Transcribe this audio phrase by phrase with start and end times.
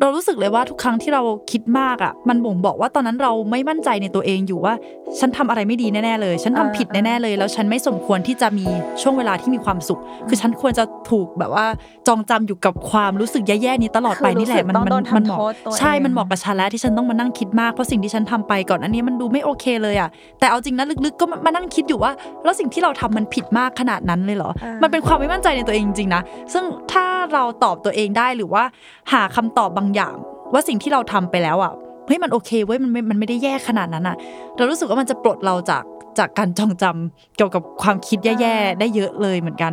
[0.00, 4.74] เรารู้สึกเลยว่าทุกครั้งที่เราคิดมากอะ มันบ่งบอกว่าตอนนั้นเราไม่มั่นใจในตัวเองอยู่ว่า
[5.20, 8.66] ฉันทำอะไรไม่ดีแน่ๆเลย ฉันทำผิดแน่ๆเลย แล้วฉันไม่สมควรที่จะมี
[9.02, 11.66] ช่วงเวลาที่มีความสุข คือฉันควรจะถูกแบบว่า
[12.08, 15.38] จองจำอยู่กับความรู้สึกแย่ๆนี้ตลอดไปนี่แหละมันมันมันเหมาะ
[15.78, 20.08] ใช่มันเหมาะกับฉันแล้วที่ฉันต้องมานั่งคิดมากเพราะสิ่งที่ฉันทำไปก่อนอันนี้มันดูไม่โอเคเลยอะ
[20.40, 22.12] แต่เอาจริงนะลึกๆก็มานั่งคิดอยู่ว่า
[22.44, 24.50] แล้วสิ่งที่เราทำมันผิดมากขนาดนั้นเลยเหรอ
[24.82, 28.64] มันเป็นความไม่มั่นใจในตัวเองจริงๆนะซึ่งถ้าเราตอบตัวเองได้หรือว่า
[29.12, 30.14] หาคำตอบบางอย่าง
[30.52, 31.72] ว่าสิ่งที่เราทำไปแล้วอะ
[32.06, 34.16] เฮ้ยมันโอเคเว้ยมันไม่มันไม่ได้แย่ขนาดนั้นอะ
[34.56, 35.84] เรารู้สึกว่ามันจะปลดเราจาก
[36.18, 39.72] จากการจองจำเกี่ยวกับความคิดแย่ๆ ได้เยอะเลยเหมือนกัน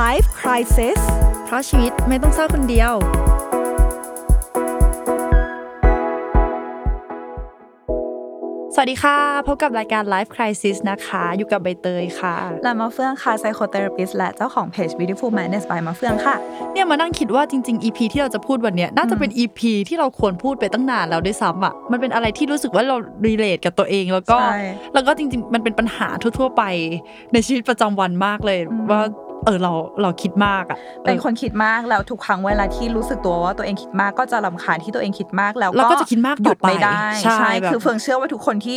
[0.00, 1.00] Life Crisis
[1.44, 2.92] เพราะชีวิตไม่ต้องเศร้าคนเดียว
[8.78, 12.34] สวัสดีค่ะ พบกับรายการ Life Crisis นะคะ อยู่กับใบเตยค่ะ
[12.64, 16.36] และมาเฟื่องค่ะ psychotherapist และเจ้าของเพจ Beautiful Madness by มาเฟื่องค่ะ
[16.72, 24.38] เนี่ยมานั่งคิดว่าจริง ๆ EP ที่เราจะพูดวันเนี้ยน่าจะเป็น EP ที่เราควรพูดไปตั้งนานแล้วด้วยซ้ำอะมันเป็นอะไรที่รู้สึกว่าเรา relate กับตัวเองแล้วก็
[24.94, 26.62] แล้วก็จริง ๆ มันเป็นปัญหาทั่ว ๆ ไป
[27.32, 28.58] ในชีวิตประจำวันมากเลย
[28.90, 29.02] ว่า
[29.46, 38.76] เออเราเราคิดมากอะเป็นคนคิดมากแล้วทุกครั้งเวลาที่รู้สึกตัวว่าตัวเองคิดมากก็จะลำคาญที่ตัวเองคิดมากแล้วก็จะคิดมากหยุดไม่ได้ใช่คือเฟิงเชื่อว่าทุกคนที่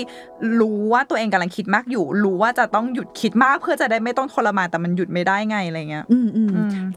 [0.61, 6.49] รู้ว่าตัวเองกำลังคิดมากอยู่ รู้ว่าจะต้องหยุดคิดมากเพื่อจะได้ไม่ต้องทรมานแต่มันหยุดไม่ได้ไงอะไรเงี้ยอืมอืม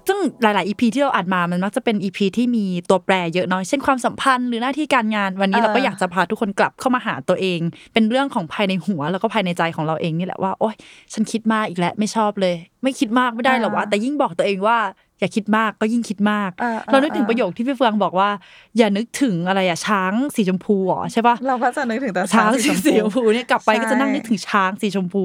[0.08, 7.60] ซึ่งหลายๆ EP ที่เราอ่านมามันมักจะเป็น EP ที่มีตัวแปรเยอะน้อยเช่นความสัมพันธ์หรือหน้าที่การงานวันนี้เราก็อยากจะพาทุกคนกลับเข้ามาหาตัวเอง
[7.92, 10.74] เป็นเรื่องของภายในหัวแล้วก็ภายในใจของเราเองนี่แหละว่าโอ๊ย
[11.12, 14.78] ฉันคิดมากอีกแล้วไม่ชอบเลย ไม่คิดมากไม่ได้หรอวะแต่ยิ่งบอกตัวเองว่า
[15.18, 16.50] อย่าคิดมากก็ยิ่งคิดมาก
[16.90, 18.30] เรานึกถึงประโยคที่พี่เฟืองบอกว่า
[18.76, 25.24] อย่านึกถึงอะไรอะช้างสีชมพูอ๋อใช่ปะเราก็จะนึกถึงแต่ช้างสีชมพูเนี่ยกลับไปก็จะนั่งนึกถึงช้างสีชมพู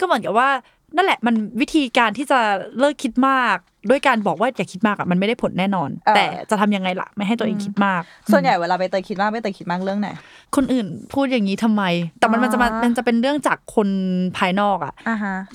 [0.00, 0.48] ก็เหมือนกับว่า
[0.96, 2.40] นั่นแหละมันวิธีการที่จะ
[2.78, 3.56] เลิกคิดมาก
[3.90, 10.08] ด้วยการบอกว่าอย่าคิดมากอะมันไม่ได้ผลแน่นอน แต่จะทำยังไงล่ะ ไม่ให้ตัวเองคิดมาก ส่วนใหญ่เวลาไปเตยคิดมากไปเตยคิดมากเรื่องไหน
[10.56, 11.82] คนอื่นพูดอย่างนี้ทำไม
[12.18, 13.88] แต่มันมันจะมันจะเป็นเรื่องจากคน
[14.38, 14.94] ภายนอกอะ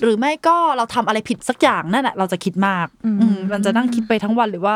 [0.02, 2.86] หรือไม่ก็เราทำอะไรผิดสักอย่างนั่นแหละเราจะคิดมาก
[3.52, 4.74] มันจะนั่งคิดไปทั้งวันหรือว่า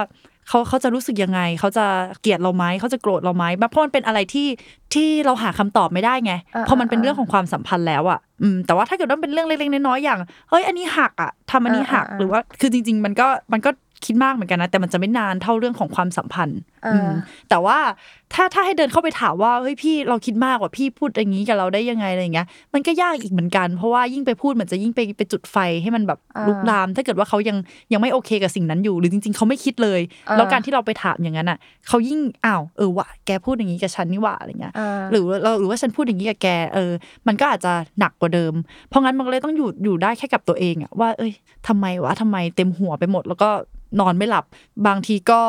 [0.48, 1.86] เขาเขาจะรู้สึกยังไง เขาจะ
[2.20, 4.48] เกลียดเราไหมเขาจะโกรธเราไหมเพราะมันเป็นอะไรที่
[4.94, 6.32] ที่เราหาคำตอบไม่ได้ไง
[6.62, 10.18] เพราะมันเป็นเรื่องของความสัมพันธ์แล้วอะอืมแต่ว่าถ้าเกิดว่าเป็นเรื่องเล็กๆน้อยๆอย่าง
[10.50, 13.70] เฮ้ยอันนี้หักอะทำอันนี้หักหรือว่าคือจริง ๆ มันก็มันก็
[14.06, 16.60] คิดมากเหมือนกันนะ แต่มันจะไม่นานเท่าเรื่องของความสัมพันธ์
[17.50, 17.78] แต่ว่า
[18.34, 27.56] ถ้าถ้าให้เดินเข้าไปถามว่าเฮ้ยพี่เราคิดมากกว่าพี่พูดอย่างนี้กับเราได้ยังไงอะไรเงี้ย มันก็ยากอีกเหมือนกันเพราะว่ายิ่งไปพูดเหมือนจะยิ่งไปไปจุดไฟให้มันแบบลุกลาม ถ้าเกิดว่าเขายัง
[27.92, 30.00] ยังไม่โอเคกับสิ่งนั้นอยู่ หรือจริง ๆเขาไม่คิดเลย
[30.36, 34.74] แล้วการที่เราไปถามอย่างนั้นอะเขายิ่งอ้าวเออวะแกพูดอย่างนี้กับฉันนี่วะอะไรเงี้ย
[35.10, 36.92] หรือเราหรือว่าฉันพูดอย่างนี้กับแกเออ
[37.26, 38.52] มันก็อาจจะหนักกว่าเดิม
[38.88, 41.32] เพราะงั้นมันเลยต้องอยู่อยู่ได้แค่กับตัวเองอะว่าเอ้ย
[41.68, 43.50] ทำไมวะทำไมเต็มหัวไปหมดแล้วก็
[44.00, 44.44] นอนไม่หลับ
[44.86, 45.42] บางทีก็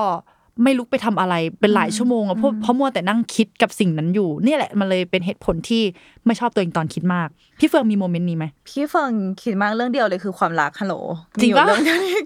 [0.64, 5.84] ไม่ลุกไปทำอะไรเป็นหลายชั่วโมงอะเพราะเพราะมัวแต่นั่งคิดกับสิ่งนั้นอยู่นี่แหละมันเลยเป็นเหตุผลที่
[6.26, 7.28] ไม่ชอบตัวเองตอนคิดมาก
[7.60, 9.12] พี่เฟิงมีโมเมนต์นี้ไหมพี่เฟิง
[9.42, 10.96] คิดมากเรื่องเดียวเลยคือความรักฮัลโหล
[11.42, 11.66] จริงปะ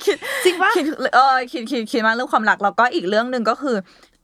[0.06, 0.72] คิดจริงปะ
[1.16, 3.76] เออคิดคิดคิดมากเรื่องความรักแล้วก็อีกเรื่องหนึ่งก็คือ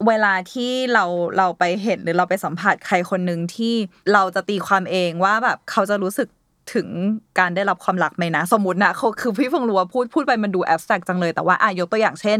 [0.07, 1.05] เวลาที่เรา
[1.37, 3.73] เราไปเห็นหรือเราไปสัมผัสใครคนหนึ่งที่
[4.13, 6.27] เราจะตีความเองว่าแบบเขาจะรู้สึก
[6.73, 6.87] ถึง
[7.39, 12.39] การได้รับความรักไหมนะ สมมตินะเขาคือพี่เฟิงรู้ว่าพูดพูดไปมันดูแอบแตกจังเลยแต่ว่าอะยกตัวอย่างเช่น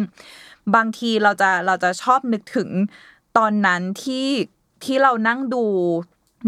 [0.76, 2.70] บางทีเราจะเราจะชอบนึกถึง
[3.38, 4.28] ตอนนั้นที่
[4.84, 5.64] ที่เรานั่งดู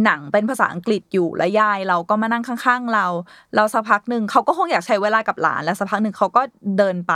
[0.05, 3.05] หนังเป็นภาษาอังกฤษอยู่และยายเราก็มานั่งข้าง ๆ เรา
[3.55, 6.41] เราสักพักหนึ่งเขาก็คงอยากใช้เวลากับหลาน แล้วสักพักหนึ่งเขาก็
[6.77, 7.13] เดินไป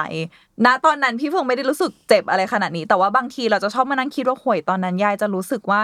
[0.66, 5.82] ณตอนนั้นพี่เพิ่งไม่ได้รู้สึกเจ็บอะไรขนาดนี้ แต่ว่าบางทีเราจะชอบมานั่งคิดว่าห่วยตอนนั้นยายจะรู้สึกว่า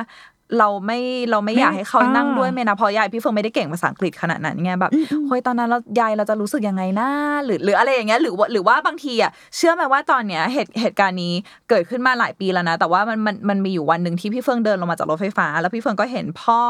[0.60, 1.00] เราไม่
[1.32, 4.92] เราไม่อยากให้เขานั่งด้วยเมนะเพราะยายพี่เฟิงไม่ได้เก่งภาษาอังกฤษขนาดนั้นไงแบบ
[5.28, 7.10] เฮ้ยตอนนั้นเรายายเราจะรู้สึกยังไงนะ
[7.46, 11.34] หรือหรืออะไรอย่างเงี้ยหรือว่าหรือว่าบางทีอะเชื่อไหมว่าตอนเนี้ยเหตุเหตุการณ์นี้
[11.70, 16.62] เกิดขึ้นมาหลายปีแล้วนะ แต่ว่ามันมันมันมีอยู่วันหนึ่งที่พี่เฟิงเดินลงมาจากรถไฟฟ้า แล้วพี่เฟิงก็เห็นพ่อ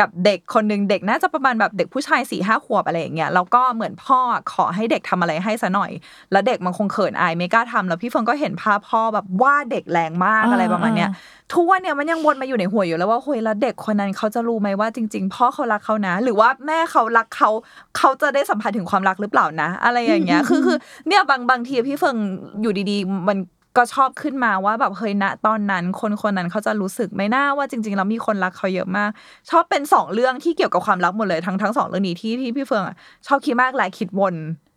[0.00, 4.18] กับเด็กคนหนึ่งเด็กน่าจะประมาณแบบเด็กผู้ชายสี่ห้าขวบอะไรอย่างเงี้ยแล้วก็เหมือนพ่อ
[4.52, 5.90] ขอให้เด็กทำอะไรให้ซะหน่อย
[6.32, 11.10] แล้วเด็กมันคงเขินอายไม่กล้าทำแล้วพี่เฟิงก็เห็นภาพพ่อแบบว่าเด็กแรงมากอะไรประมาณเนี้ย
[11.54, 17.50] ทุกวันเนี่ยมันยังวนมาอยู่ในหัวอยู่แล้วว่าเฮ้ยแล้วเด็กคนนั้นเขาจะรู้ไหมว่าจริง ๆ พ่อเขารักเขานะ หรือว่าแม่เขารักเขา
[17.96, 20.78] เขาจะได้สัมผัสถึงความรักหรือเปล่านะ อะไรอย่างเงี้ยคือคือ
[21.08, 22.16] เนี่ยบางบางทีพี่เฟิง
[22.62, 23.38] อยู่ดีๆ มัน
[23.76, 29.10] ก็ชอบขึ้นมาว่าแบบเฮ้ยณตอนนั้น คนคนนั้นเขาจะรู้สึกไม่น่าว่าจริงๆแล้วมีคนรักเขาเยอะมาก
[29.50, 34.34] ชอบเป็นสองเรื่องที่เกี่ยวกับความรักหมดเลยทั้งทั้งสองเรื่องนี้ที่ที่พี่เฟิงอะชอบคิดมากหลายคิดวน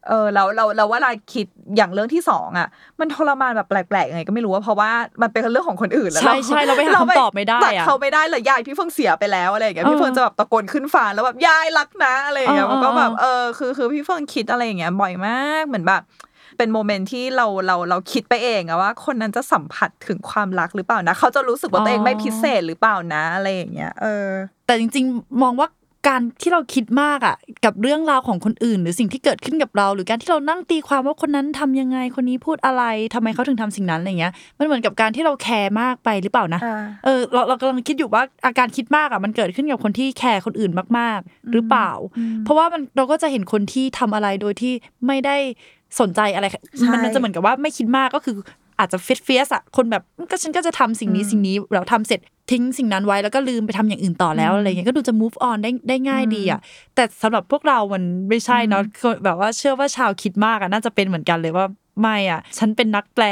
[0.07, 1.45] เออแล้วเราเราว่าเราคิด
[1.75, 2.67] อย่างเรื่องที่สองอะ
[2.99, 16.03] มันทรมานแบบแปลกๆยังไงก็ไม่รู้ว่าเพราะว่ามันเป็นเรื่องของคนอื่นแล้วใช่ใช่เราไปหาคำตอบไม่ได้อะเขาไม่ได้เลยยายพี่เฟิงเสียไปแล้วอะไรอย่างเงี้ยพี่เฟิงจะแบบตะโกนขึ้นฟ้าแล้วแบบยายรักนะอะไรอย่างเงี้ยมันก็แบบเออคือคือพี่เฟิงคิดอะไรอย่างเงี้ยบ่อยมากเหมือนแบบ
[16.57, 24.27] เป็นโมเมนต์ที่เราเราเราคิดไปเองอะว่า คนนั้นจะสัมผัสถึงความรักหรือเปล่านะ เขาจะรู้สึกว่าตัวเองไม่พิเศษหรือเปล่านะอะไรอย่างเงี้ยเออ
[24.65, 25.67] แต่จริง ๆ มองว่า
[26.07, 32.83] การที่เราคิดมากอะ กับเรื่องราวของคนอื่น หรือสิ่งที่เกิดขึ้นกับเรา หรือการที่เรานั่งตีความว่าคนนั้นทำยังไงคนนี้พูดอะไร
[33.13, 36.75] ทำไมเขาถึงทำสิ่งนั้นอะไรเงี้ย มันเหมือนกับการที่เราแคร์มากไปหรือเปล่านะอ่า
[37.05, 41.91] เออเราเรากำลังคิดอยู่ว่าอาการคิดมากอะมันเกิดขึ้นกับคนที่แคร์คนอื่นมาก ๆ หรือเปล่า
[42.43, 44.73] เพราะว่ามันเราก็จะเห็นคนที่ทำอะไรโดยที่
[45.07, 45.37] ไม่ได้
[45.99, 46.45] สนใจอะไร
[46.79, 48.37] ใช่มันจะเหมือนกับว่าไม่คิดมากก็คือ
[48.79, 52.19] อาจจะเฟสเฟียสอะคนแบบก็ฉันก็จะทำสิ่งนี้สิ่งนี้เราทำเสร็จ
[52.51, 56.59] ทิ้งสิ่งนั้นไว้แล้วก็ลืมไปทำอย่างอื่นต่อแล้วอะไรเงี้ยก็ดูจะ move on ได้ได้ง่ายดีอะ
[56.95, 61.65] แต่สำหรับพวกเรามันไม่ใช่เนาะคือแบบว่าเชื่อว่าชาวคิดมากอะน่าจะเป็นเหมือนกันเลยว่า
[62.01, 63.25] ไม่อะ ฉันเป็นนักแปล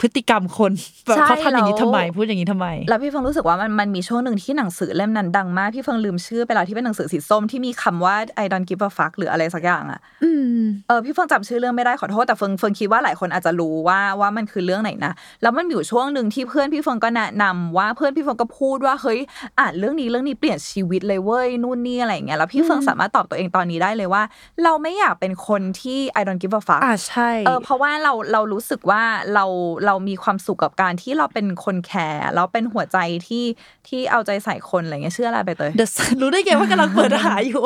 [0.00, 0.72] พฤติกรรมคน
[1.06, 15.12] แบบใช่เขาทำอย่างนี้แล้วทำไม พูดอย่างนี้ทำไม แล้วพี่เฟิงรู้สึกว่ามันมันมีช่วงหนึ่งที่หนังสือเล่มนั้นดังมาก พี่เฟิงลืมชื่อไปแล้วที่เป็นหนังสือสีส้มที่มีคำว่า I don't give a fuck หรืออะไรสักอย่างอะอืมเออพี่เฟิงจำชื่อเรื่องไม่ได้ขอโทษแต่เฟิงเฟิงคิดว่าหลายคนอาจจะรู้ว่าว่ามันคือเรื่องไหนนะ
[15.42, 19.18] แล้วมันมีอยู่ช่วงหนึ่งที่เพื่อนพี่เฟิงก็แนะนำว่าเพื่อนพี่เฟิงก็พูดว่าเฮ้ย
[19.60, 24.22] อ่านเรื่องนี้เรื่องนี้เปลี่ยนชีวิตเลยเว้ยนู่นนี่อะไรอย่างเงี้ยแล้วพี่เฟิงสามารถตอบตัวเองตอนนี้ได้เลยว่า
[24.64, 29.02] เราไม่อยากเป็นคนที่ I don't give a fuck อ่าใช่เออเพราะว่าเราเรารู้สึกว่า
[29.34, 29.44] เรา
[29.86, 33.44] เรามีความสุขกับการที่เราเป็นคนแคร์แล้วเป็นหัวใจที่
[33.88, 35.86] ที่เอาใจใส่คนอะไรเงี้ยเชื่ออะไรไปเตย The
[36.20, 37.62] รู้ได้ไงว่ากำลังเปิดหาอยู่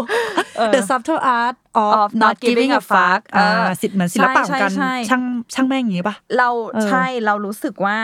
[0.75, 5.23] The subtle art of Of not not giving giving a a fuck fuck อ่าเออสิเหมือนศิลปะของการใช่ใช่ใช่ช่าง
[5.55, 7.99] ช่างแม่งอย่างนี้ปะเราเออใช่เรารู้สึกว่า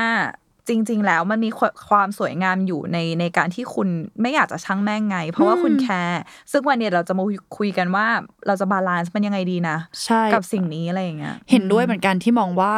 [0.69, 3.89] จริง ๆ แล้วมันมีควความสวยงามอยู่ในในการที่คุณ
[4.21, 6.21] ไม่อยากจะช่างแม่งไง เพราะว่าคุณแคร์
[6.53, 7.25] ซึ่งวันเนี้ยเราจะมา
[7.57, 8.07] คุยกันว่า
[8.47, 12.75] เราจะบาลานซ์มันยังไงดีนะใช่กับสิ่งนี้อะไรอย่างเงี้ยเห็นด้วยเหมือนกันที่มองว่า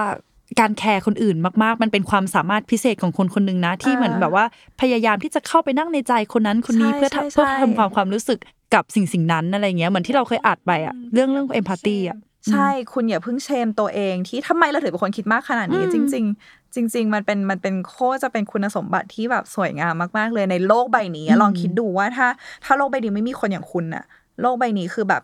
[0.61, 4.44] การแคร์คนอื่นมากๆ มันเป็นความสามารถพิเศษของคนคนหนึ่งนะ ที่เหมือนแบบว่า
[4.81, 8.38] พยายามที่จะเข้าไปนั่งในใจคนนั้นคนนี้ใช่เพื่อใช่ทำเพื่อใช่ทำความความรู้สึก
[8.75, 12.19] กับสิ่งสิ่งนั้นอะไรเงี้ยเหมือนที่เราเคยอัดไปอะเรื่องเรื่องเอมพัตตีอะ
[12.50, 22.29] ใช่ คุณอย่าเพิ่งเชมตัวเองที่ทำไมเราถึงเป็นคนคิดมากขนาดนี้จริง ๆ จริง ๆ มันเป็นมันเป็นโคตรจะเป็นคุณสมบัติที่แบบสวยงามมากๆ เลยในโลกใบนี้อะลองคิดดูว่าถ้า
[22.65, 24.05] ถ้าโลกใบนี้ไม่มีคนอย่างคุณน่ะ
[24.41, 25.23] โลกใบนี้คือแบบ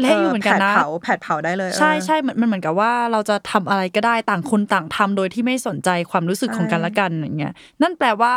[0.00, 8.34] เละอยู่เหมือนกันนะแผดเผาแผดเผาได้เลย ใช่เออใช่มันมันเหมือนกับว่าเราจะทำอะไรก็ได้ต่างคนต่างทำโดยที่ไม่สนใจความรู้สึกของกันและกันอย่างเงี้ยนั่นแปลว่า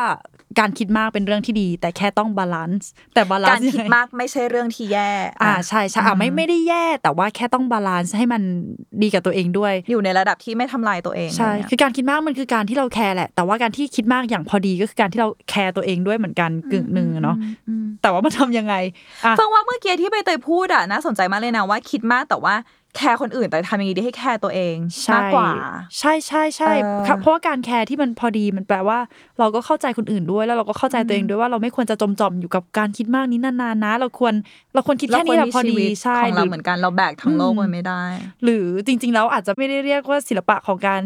[0.60, 5.10] การคิดมากเป็นเรื่องที่ดี แต่แค่ต้อง balance แต่ balance การคิดมากไม่ใช่เรื่องที่แย่
[5.44, 8.42] อ่าใช่ใช่อ่าไม่ไม่ได้แย่ แต่ว่าแค่ต้อง balance ให้มัน
[9.02, 17.38] ดีกับตัวเองด้วย อยู่ในระดับที่ไม่ทำลายตัวเองใช่อะไรเงี้ยคือการคิดมากมันคือการที่เราแคร์แหละ แต่ว่าการที่คิดมากอย่างพอดีก็คือการที่เราแคร์ตัวเองด้วยเหมือนกันกึ่งหนึ่งอะเนาะ
[18.02, 18.76] แต่ว่ามันทำยังไง
[19.26, 22.56] อะเฟิงว่าเมื่อกี้ที่ใบเตยพูดอะน่าสนใจมากเลยนะว่าคิดมากแต่ว่า
[22.98, 24.76] แคร์คนอื่นแต่ทำยังไงดีให้แคร์ตัวเอง
[25.14, 25.50] มากกว่า
[26.00, 29.00] ใช่ใช่ใช่เออครับเพราะว่าการแคร์ที่มันพอดีมันแปลว่า
[29.40, 34.34] เราก็เข้าใจคนอื่นด้วย แล้วเราก็เข้าใจตัวเองด้วยว่าเราไม่ควรจะจมจ่อมอยู่กับการคิดมากนี้นานๆนะ เราควร
[34.74, 38.02] เราควรคิดแค่นี้แหละพอดีใช่ของเรารือเหมือนกันเราแบกทั้งโลกอืมไว้ไม่ได้
[38.44, 41.04] หรือจริง ๆ แล้วอาจจะไม่ได้เรียกว่าศิลปะของการ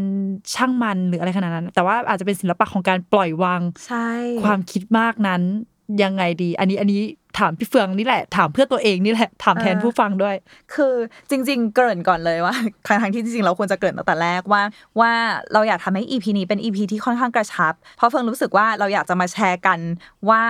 [0.55, 4.09] ช่างมันหรืออะไรขนาดนั้น แต่ว่าอาจจะเป็นศิลปะของการปล่อยวางใช่
[4.43, 5.41] ความคิดมากนั้น
[6.03, 7.01] ยังไงดี อันนี้อันนี้
[7.37, 10.35] ถามพี่เฟืองนี่แหละ ถามเพื่อตัวเองนี่แหละ ถามแทนผู้ฟังด้วย
[10.73, 10.93] คือ
[11.29, 12.55] จริง ๆ เกริ่นก่อนเลยว่า
[12.87, 14.61] ทางทางๆที่จริงๆเราควรจะเกริ่นตั้งแต่แรกว่า
[14.99, 15.11] ว่า
[15.53, 19.79] เราอยากทำให้ EP นี้เป็น EP ที่ค่อนข้างกระชับ เพราะเฟิงรู้สึกว่าเราอยากจะมาแชร์กัน
[20.29, 20.43] ว่า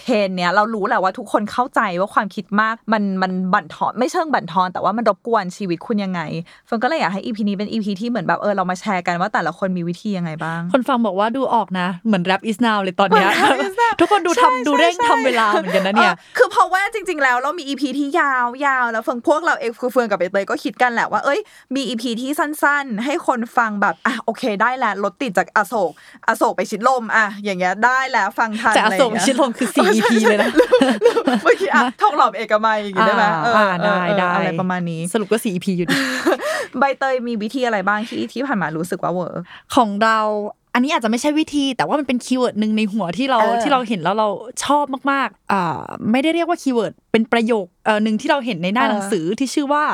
[0.00, 6.20] เพนเนี้ยเรารู้แหละว่าทุกคนเข้าใจว่าความคิดมากมันมันบั่นทอนไม่เชิงบั่นทอน แต่ว่ามันรบกวนชีวิตคุณยังไง
[6.66, 13.28] เฟิงก็เลยอยากให้ EP นี้เป็น EP ที่เหมือนแบบเออเรามาแชร์กันว่าแต่ละคนมีวิธียังไงบ้าง คนฟังบอกว่าดูออกนะ เหมือน rap is now เลยตอนเนี้ย
[13.96, 21.40] เหมือน rap is now ทุกคนดูใช่ทำดูเร่งใช่ทำเวลาเหมือนกันนะเนี่ยออคือเพราะว่าจริง ๆ แล้วเรามีอีพีที่ยาวยาวแล้วเฟืองพวกเราเองคือเฟืองกับใบเตยก็คิดกันแหละว่าเอ้ย
[21.74, 25.90] มีอีพีที่สั้น ๆ ให้คนฟังแบบอะโอเคได้แล้วรถติดจากอโศก
[26.28, 30.50] อโศกไปชิดลมอะอย่างเงี้ยได้แล้วฟังทันแต่ออะไรอโศย่ากงเงี้ยชิดลมคือ4 EP เลยนะ
[31.44, 35.96] เมื่อกี้อะทองหล่อมเอกมัยอย่างงี้ได้ไหมเอออ่าเออได้เออได้อะไรประมาณนี้สรุปก็4 EP อยู่ดี
[36.78, 39.40] ใบเตยมีวิธีอะไรบ้างที่ที่ผ่านมารู้สึกว่าเวิร์ก
[39.74, 40.20] ของเรา
[40.74, 44.28] อันนี้อาจจะไม่ใช่วิธี แต่ว่ามันเป็น keyword หนึ่งในหัวที่เราเออที่เราเห็นแล้วเรา
[44.64, 49.84] ชอบมากๆอ่าไม่ได้เรียกว่า keyword เป็นประโยคเอ่อหนึ่งที่เราเห็นในหน้าเออหนังสือที่ชื่อว่า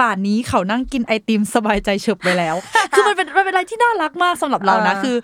[0.00, 2.56] ป่านนี้เขานั่งกินไอติมสบายใจเฉบไปแล้ว
[2.94, 5.16] คือมันเป็นมันเป็นอะไรที่น่ารักมากสำหรับเรานะเออคือ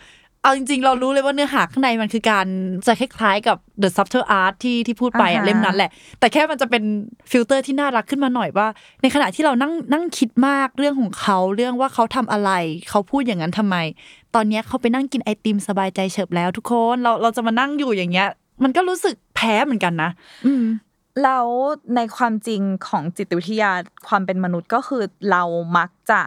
[0.46, 2.46] เอาจริงๆ เรารู้เลยว่าเนื้อหาข้างในมันคือการ
[2.86, 6.82] จะคล้ายๆกับ The Subtle Art ที่ที่พูดไปอะเล่มนั้นแหละ แต่แค่มันจะเป็น
[7.30, 8.66] ฟิลเตอร์ที่น่ารักขึ้นมาหน่อยว่า
[9.02, 12.50] ในขณะที่เรานั่งนั่งคิดมากเรื่องของเขาเรื่องว่าเขาทำอะไร
[12.90, 13.76] เขาพูดอย่างนั้นทำไม
[14.34, 18.28] ตอนเนี้ยเขาไปนั่งกินไอติมสบายใจเฉิบแล้วทุกคนเราเราจะมานั่งอยู่อย่างเงี้ย
[18.62, 20.10] มันก็รู้สึกแพ้เหมือนกันนะ
[20.46, 20.64] อืม
[21.22, 21.48] แล้ว
[21.96, 23.70] ในความจริงของจิตวิทยา
[24.08, 25.42] ความเป็นมนุษย์ก็คือเรา
[25.76, 26.20] มักจะ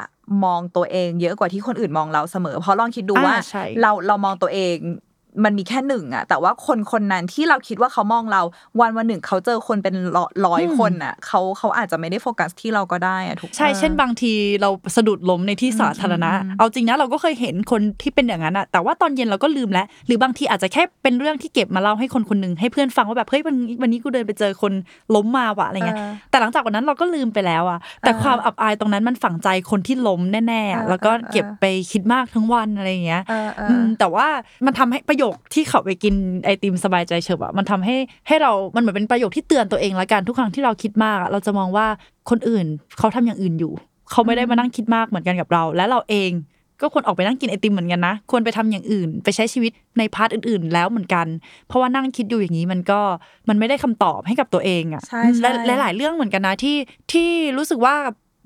[0.45, 3.35] มองตัวเอง เยอะกว่าที่คนอื่นมองเราเสมอ เพราะลองคิดดูว่า
[3.81, 4.75] เราเรามองตัวเอง
[5.45, 8.41] มันมีแค่หนึ่งอะแต่ว่าคนคนนั้นที่เราคิดว่าเขามองเรา
[8.79, 9.95] วันวันหนึ่งเขาเจอคนเป็น
[10.45, 14.31] ร้อยคนอะเขาเขาอาจจะไม่ได้โฟกัสที่เราก็ได้อะทุกใช่เช่นบางที
[14.61, 24.73] เราสะดุดล้มในที่สาธารณะ เอาจริงนะเราก็เคยเห็นคนที่เป็นอย่างนั้นอะแต่ว่าตอนเย็นเราก็ลืมแล้ว หรือบางทีอาจจะแค่เป็นเรื่องที่เก็บมาเล่าให้คนคนหนึ่งให้เพื่อนฟังว่าแบบเฮ้ยวันวันนี้กูเดินไปเจอคน
[25.15, 33.21] ล้มมาวะอะไรเงี้ยแต่หลังจากวันนั้นเราก็ลืมไปแล้วอะแต่ความอับอายตรงนั้นมันฝังใจคนที่ล้มแน่ ๆ แล้วก็เก็บไปคิดมากทั้งวันอะไรเงี้ย
[33.99, 34.27] แต่ว่า
[34.65, 36.13] มันทำให้ประโยคที่เขาไปกิน
[36.45, 37.95] ไอติมสบายใจเฉบอะมันทำให้
[38.27, 41.87] ให้เรา มันเหมือนเป็นประโยคที่เตือนตัวเองละกันทุกครั้งที่เราคิดมากเราจะมองว่า
[42.29, 42.65] คนอื่น
[42.97, 43.73] เขาทำอย่างอื่นอยู่
[44.11, 46.31] เขาไม่ได้มานั่งคิดมากเหมือนกันกับเรา และเราเอง
[46.81, 51.27] ก็ควรออกไปนั่งกินไอติมเหมือนกันนะ ควรไปทำอย่างอื่น ไปใช้ชีวิตในพาร์ทอื่น ๆ แล้วเหมือนกัน
[51.67, 52.99] เพราะว่านั่งคิดอยู่อย่างนี้มันก็
[53.49, 55.01] มันไม่ได้คำตอบให้กับตัวเองอะ
[55.65, 56.77] และหลายเรื่องเหมือนกันนะที่
[57.11, 57.95] ที่รู้สึกว่า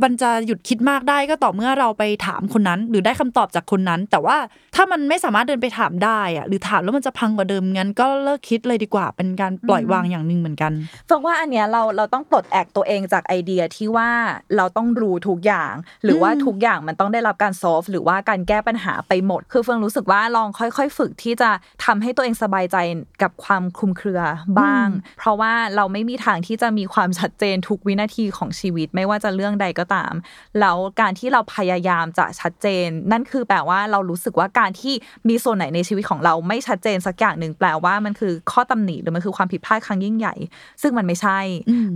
[0.04, 4.38] มันจะหยุดคิดมากได้ก็ต่อเมื่อเราไปถามคนนั้น หรือได้คำตอบจากคนนั้น แต่ว่า
[4.76, 10.72] ถ้ามันไม่สามารถเดินไปถามได้อะหรือถามแล้วมันจะพังกว่าเดิมงั้น ก็เลิกคิดเลยดีกว่าเป็นการปล่อยวางอย่างหนึ่งเหมือนกัน
[11.10, 14.10] ฟังว่าอันเนี้ยเราเราต้องปลดแอกตัวเองจากไอเดียที่ว่า
[14.56, 15.74] เราต้องรู้ทุกอย่าง
[16.04, 21.50] หรือว่าทุกอย่างมันต้องได้รับการซอฟหรือว่าการแก้ปัญหาไปหมด คือเฟิงรู้สึกว่าลองค่อย ๆ ฝึกที่จะ
[21.86, 22.78] ทำให้ตัวเองสบายใจ
[23.22, 24.22] กับความคลุมเครือ
[24.60, 24.88] บ้าง
[25.20, 30.14] เพราะว่าเราไม่มีทางที่จะมีความชัดเจนทุกวินาทีของชีวิต ไม่ว่าจะเรื่องใดก็ตาม
[30.60, 34.94] แล้วการที่เราพยายามจะชัดเจน นั่นคือแปลว่าเรารู้สึกว่าการที่
[35.30, 40.36] มีส่วนไหนในชีวิตของเราไม่ชัดเจนสักอย่างหนึ่งแปลว่ามันคือข้อตำหนิหรือมันคือความผิดพลาดครั้งยิ่งใหญ่
[40.82, 41.40] ซึ่งมันไม่ใช่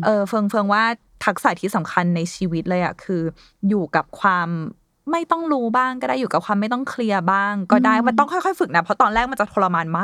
[0.05, 0.83] เออเฟิงเฟิงว่า
[1.25, 3.21] ทักษะที่สำคัญในชีวิตเลยอะคือ
[3.69, 4.49] อยู่กับความ
[5.11, 10.01] ไม่ต้องรู้บ้างก็ได้อยู่กับความไม่ต้องเคลียร์บ้าง ก็ได้มันต้องค่อยๆ ฝึกนะเพราะตอนแรกมันจะทรมานม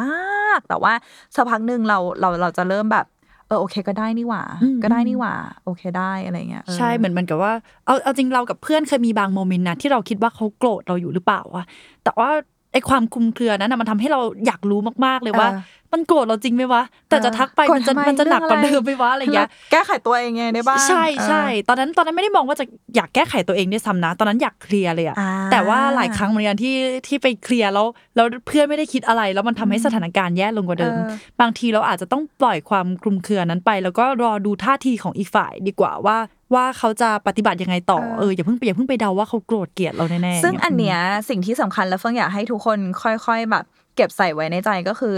[0.50, 0.94] าก แต่ว่า
[1.36, 4.44] สักพักหนึ่งเราเราเราจะเริ่มแบบเออโอเค ก็ได้นี่หว่า
[4.84, 5.34] ก็ได้นี่หว่า
[5.66, 7.54] โอเคได้อะไรเงี้ยใช่เหมือนมันกับว่า
[7.86, 11.64] เอาเอาจริงเรากับเพื่อนเคยมีบางโมเมนต์นะที่เราคิดว่าเขาโกรธเราอยู่หรือเปล่าวะ
[12.04, 12.30] แต่ว่า
[12.74, 15.48] ไอความคุมเครือนั้นนะมันทำให้เราอยากรู้มากๆเลยว่า
[15.94, 25.16] มันโกรธเราจริงไหมวะ แต่จะทักไปมันจะมันจะหนักกว่าเดิมไหมวะอะไรเงี้ยแก้ไขตัวเองไงได้บ้างใช่ใช่ตอนนั้นตอนนั้นไม่ได้มองว่าจะอยากแก้ไขตัวเองด้วยซ้ำนะ ตอนนั้นอยากเคลียร์เลยอะ
[25.52, 26.76] แต่ว่าหลายครั้งเหมือนกันที่
[27.08, 30.98] ที่ไปเคลียร์แล้วแล้วเพื่อนไม่ได้คิดอะไร แล้วมันทำให้สถานการณ์แย่ลงกว่าเดิม
[31.42, 36.18] บางทีเราอาจจะต้องปล่อยความคลุมเครือนั้นไป แล้วก็รอดูท่าทีของอีกฝ่ายดีกว่าว่า
[36.54, 40.98] ว่าเขาจะปฏิบัติยังไงต่อเอออย่าเพิ่งไปอย่าเพิ่งไปเดาว่าเขาโกรธเกลียดเราแน่ๆซึ่งอันเนี้ย
[41.30, 45.16] สิ่งที่สำคัญแล้วเฟิงอยากให้ทุกคนค่อย ๆ แบบ เก็บใส่ไว้ในใจก็คือ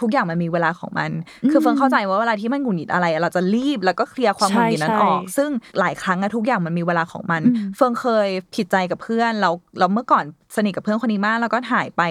[0.00, 1.10] ทุกอย่างมันมีเวลาของมัน
[1.50, 7.42] คือเฟิงเข้าใจว่าเวลาที่มันหงุดหงิดอะไร เราจะรีบแล้วก็เคลียร์ความหงุดหงิดนั้นออก ซึ่งหลายครั้งอะทุกอย่างมันมีเวลาของมัน
[7.76, 10.24] เฟิงเคยผิดใจกับเพื่อนเราเราเมื่อก่อน
[10.56, 12.02] สนิทกับเพื่อนคนนี้มากแล้วก็หายไป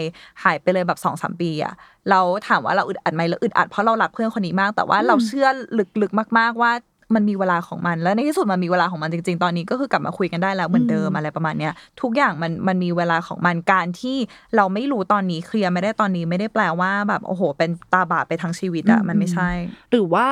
[0.43, 1.73] หายไปเลยแบบสองสามปีอะ
[2.09, 5.47] เราถามว่าเราอึดอัดไหมเราอึดอัดเพราะเรารักเพื่อนคนนี้มาก แต่ว่าเราเชื่อ
[6.01, 6.71] ลึกๆมาก ๆว่า
[7.15, 14.17] มันมีเวลาของมัน แล้วในที่สุดมันมีเวลาของมันจริง ๆ ตอนนี้ก็คือกลับมาคุยกันได้แล้วเหมือนเดิมอะไรประมาณเนี้ยทุกอย่างมันมันมีเวลาของมันการที่
[14.55, 19.49] เราไม่รู้ตอนนี้เคลียร์ไม่ได้ตอนนี้ไม่ได้แปลว่าแบบโอ้โห เป็นตาบาปไปทั้งชีวิตอะมันไม่ใช่
[19.91, 20.27] หรือว่า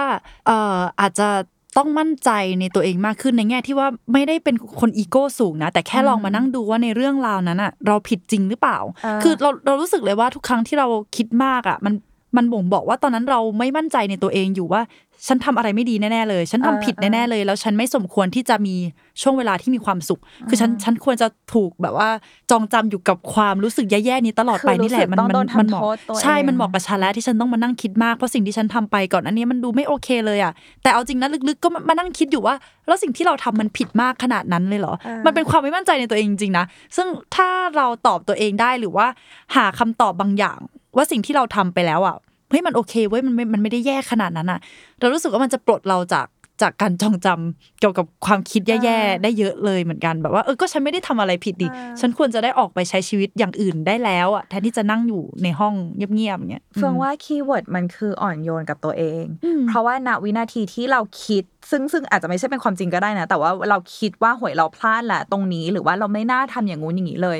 [0.47, 1.29] เอ่ออาจจะ
[1.77, 2.29] ต้องมั่นใจ
[2.59, 8.77] ในตัวเองมากขึ้นในแง่ที่ว่าไม่ได้เป็นคนอีโก้สูงนะ แต่แค่ลองมานั่งดูว่าในเรื่องราวนั้นอะเราผิดจริงหรือเปล่า
[9.23, 11.93] คือเราเรารู้สึกเลยว่าทุกครั้งที่เราคิดมากอะมัน
[12.37, 14.81] มันบ่งบอกว่าตอนนั้นเราไม่มั่นใจในตัวเองอยู่ว่า
[15.27, 18.75] ฉันทำอะไรไม่ดีแน่ๆเลย ฉันทำผิดแน่ๆเลย แล้วฉันไม่สมควรที่จะมี
[19.21, 22.09] ช่วงเวลาที่มีความสุข คือฉันฉันควรจะถูกแบบว่า
[22.51, 25.83] จองจำอยู่กับความรู้สึกแย่ๆนี้ตลอดไปนี่แหละมันมันมันเหมาะ
[26.21, 32.55] ใช่มันเหมาะกับฉันแล้วที่ฉันต้องมานั่งคิดมากเพราะสิ่งที่ฉันทำไปก่อนอันนี้มันดูไม่โอเคเลยอะแต่เอาจริงนะลึกๆก็มานั่งคิดอยู่ว่า
[32.87, 34.93] แล้วสิ่งที่เราทำมันผิดมากขนาดนั้นเลยเหรอ
[35.25, 36.65] มันเป็นความไม่มั่นใจในตัวเองจริงๆนะ
[36.95, 39.07] ซึ่งถ้าเราตอบตัวเองได้หรือว่า
[39.55, 40.59] หาคำตอบบางอย่าง
[40.95, 42.15] ว่าสิ่งที่เราทำไปแล้วอะ
[42.49, 44.59] เฮ้ยมันโอเคเว้ยมันไม่มันไม่ได้แย่ขนาดนั้นอะ
[44.99, 46.25] เรารู้สึกว่ามันจะปลดเราจาก
[46.61, 51.67] จากการจองจำเกี่ยวกับความคิดแย่ๆได้เยอะเลยเหมือนกันแบบว่าเออก็ฉันไม่ได้ทำอะไรผิดดิ
[51.99, 59.23] ฉันควรจะได้ออกไปใช้ชีวิตอย่างอื่นได้แล้วอะแทนที่จะนั่งอยู่ในห้องเงียบๆเงี้ยเฟืองว่า keyword มันคืออ่อนโยนกับตัวเอง
[59.67, 67.37] เพราะว่าณวินาทีที่เราคิดซึ่งซึ่งอาจจะไม่ใช่เป็นความจริงก็ได้นะ แต่ว่าเราคิดว่าเฮ้ยเราพลาดแหละตรงนี้หรือว่าเราไม่น่าทำอย่างงู้นอย่างนี้เลย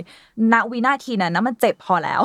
[0.54, 2.22] ณวินาทีนั้นนะมันเจ็บพอแล้ว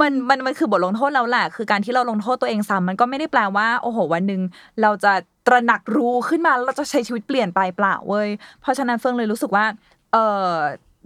[0.00, 4.40] มันมันมันคือบทลงโทษแล้วแหละคือการที่เราลงโทษตัวเองซ้ำมันก็ไม่ได้แปลว่า โอ้โห วันหนึ่ง
[4.82, 5.12] เราจะ
[5.46, 8.28] ตระหนักรู้ขึ้นมาเราจะใช้ชีวิตเปลี่ยนไปเปล่าเว้ย
[8.60, 9.64] เพราะฉะนั้นเฟิงเลยรู้สึกว่า
[10.12, 10.52] เออ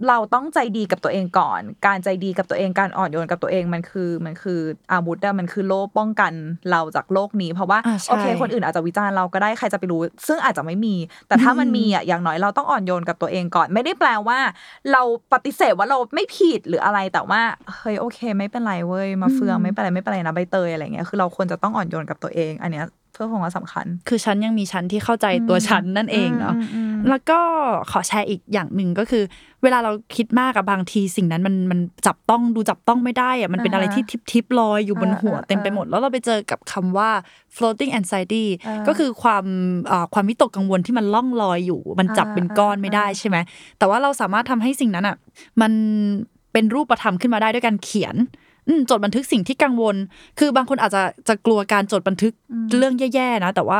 [0.07, 4.59] เราต้องใจดีกับตัวเองก่อน การใจดีกับตัวเองการอ่อนโยนกับตัวเองมันคือมันคือ
[4.91, 6.33] อาวุธอะมันคือโล่ป้องกัน
[6.71, 7.79] เราจากโลกนี้ เพราะว่า
[8.09, 10.95] โอเค คนอื่นอาจจะวิจารณ์เราก็ได้ใครจะไปรู้ ซึ่งอาจจะไม่มี
[11.27, 14.39] แต่ถ้ามันมีอะอย่างน้อยเราต้องอ่อนโยนกับตัวเองก่อน ไม่ได้แปลว่า
[14.91, 15.01] เรา
[15.33, 17.41] ปฏิเสธว่าเราไม่ผิดหรืออะไรแต่ว่า
[17.75, 22.85] เฮ้ยโอเค ไม่เป็นไรเว้ยมาเฟืองไม่เป็นไรไม่เป็นไรนะใบเตยอะไรเงี้ยคือเราควรจะต้องอ่อนโยนกับตัวเอง อันเนี้ย
[23.17, 26.55] เพื่อผมว่าสำคัญ คือฉันยังมีฉันที่เข้าใจตัวฉันนั่นเองเนาะ
[27.09, 27.39] แล้วก็
[27.91, 29.23] ขอแชร์อีกอย่างหนึ่งก็คือ
[29.63, 37.09] เวลาเราคิดมากกับบางทีสิ่งนั้นมันมันจับต้องดูจับต้องไม่ได้อะมันเป็นอะไรที่ทิปทิปลอยอยู่บนหัวเต็มไปหมด แล้วเราไปเจอกับคำว่า
[37.55, 38.45] floating anxiety
[38.87, 39.45] ก็คือความ
[40.13, 43.37] ความวิตกกังวลที่มันล่องลอยอยู่ มันจับเป็นก้อนไม่ได้ใช่ไหม
[43.77, 45.17] แต่ว่าเราสามารถทำให้สิ่งนั้นอะ
[45.61, 45.71] มัน
[46.53, 48.15] เป็นรูปธรรมขึ้นมาได้ด้วยการเขียน
[48.89, 49.95] จดบันทึกสิ่งที่กังวล
[50.39, 52.33] คือบางคนอาจจะจะกลัวการจดบันทึก
[52.79, 53.79] เรื่องแย่ๆนะ แต่ว่า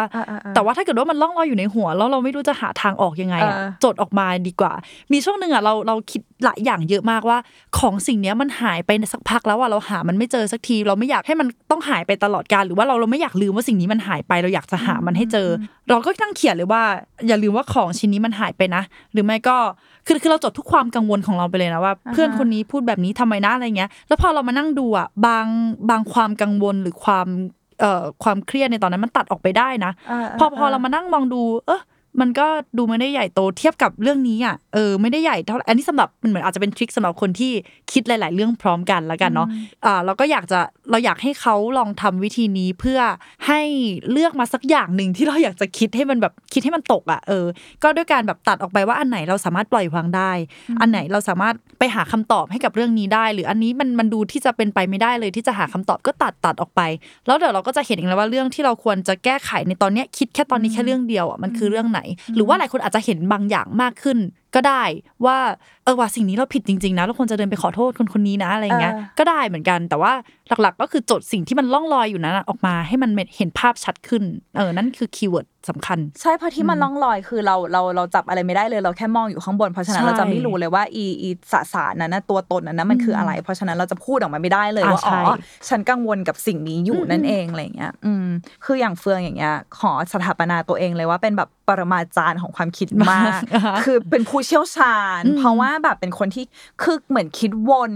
[0.56, 4.74] แต่ว่าถ้าเกิดว่ามันล่องลอยอยู่ในหัว แล้วเราไม่รู้จะหาทางออกยังไงอะจดออกมาดีกว่า
[5.12, 7.38] มีช่วงหนึ่งอะเราเราคิดหลายอย่างเยอะมากว่า
[7.77, 15.48] ของสิ่งนี้มันหายไปสักพักแล้วอะเราหามันไม่เจอสักที เราไม่อยากให้มันต้องหายไปตลอดกาลหรือว่าเราเราไม่อยากลืมว่าสิ่งนี้มันหายไปเราอยากจะหามันให้เจอ
[15.89, 16.84] เราก็ตั้งเขียนเลยว่า
[17.27, 19.58] อย่าลืมว่าของชิ้นนี้มันหายไปนะ หรือไม่ก็
[20.08, 25.46] คือคือเราจดทุกความกังวลของเราไปเลยนะว่า เพื่อนคนนี้พูดแบบนี้ทำไมนะอะไรเงี้ย แล้วพอเรามานั่งดูอะบาง
[25.89, 27.27] บางความกังวลหรือความ
[27.79, 29.91] เอ่อความเครียดในตอนนั้นมันตัดออกไปได้นะ
[30.39, 31.82] พอพอเรามานั่งมองดู เออ
[32.21, 32.47] มันก็
[32.77, 37.51] ดูไม่ได้ใหญ่โตเทียบกับเรื่องนี้อะเออไม่ได้ใหญ่เท่าอันนี้สำหรับมันเหมือนอาจจะเป็นทริคสำหรับคนที่
[37.91, 39.47] คิดหลาย ๆ เรื่องพร้อมกันแล้วกันเนาะ
[39.86, 40.59] อ่าเราก็อยากจะ
[40.91, 43.00] เราอยากให้เขาลองทำวิธีนี้เพื่อ
[43.47, 43.62] ให้
[44.12, 47.45] เลือกมาสักอย่างหนึ่งที่เราอยากจะคิดให้มันแบบคิดให้มันตกอะเออ
[47.83, 50.31] ก็ด้วยการแบบตัดออกไปว่าอันไหนเราสามารถปล่อยวางได้
[50.81, 56.81] อันไหนเราสามารถไปหาคำตอบให้กับเรื่องนี้ได้ หรืออันนี้มันมันดูที่จะเป็นไปไม่ได้เลยที่จะหาคำตอบก็ตัดตัดออกไป
[57.27, 62.00] แล้วเดี๋ยวเราก็จะเห็นเองแล้วว่าเรื่องที่เราควรจะแก้ไขในตอนเนี้ยคิดแค่ตอนนี้แค่เรื่องเดียวอะมันคือเรื่องไหน
[62.35, 64.17] หรือว่าหลายคนอาจจะเห็นบางอย่างมากขึ้น
[64.56, 64.84] ก็ได้
[65.25, 65.38] ว่า
[65.84, 70.12] เออว่าสิ่งนี้เราผิดจริงๆนะเราควรจะเดินไปขอโทษคนคนนี้นะอะไรเงี้ยก็ได้เหมือนกัน แต่ว่า
[70.62, 74.24] หลักๆ ก็คือจดสิ่งที่มันล่องลอยอยู่นั้นออกมาให้มันเห็นภาพชัดขึ้น
[74.58, 85.20] เออนั่นคือคีย์เวิร์ดสำคัญ ใช่เพราะที่มันล่องลอยคือเราเราเราจับอะไรไม่ได้เลยเราแค่มองอยู่ข้างบน เพราะฉะนั้นเราจะไม่รู้เลยว่าอีอีสสารนั้นนะตัวตนนั้นนะมันคืออะไร เพราะฉะนั้นเราจะพูดออกมาไม่ได้เลยว่าอ๋อ
[85.70, 88.27] ฉันกังวลกับสิ่งนี้อยู่นั่นเองอะไรเงี้ยอืม
[88.66, 93.39] คืออย่างเฟืองอย่างเงี้ยขอสถาปนาตัวเองเลยว่าเป็นแบบปรมาจารย์ของความคิดมาก
[93.86, 96.46] คือเป็นผู้เชี่ยวชาญ เพราะว่าแบบเป็นคนที่
[96.82, 97.94] คือเหมือนคิดวน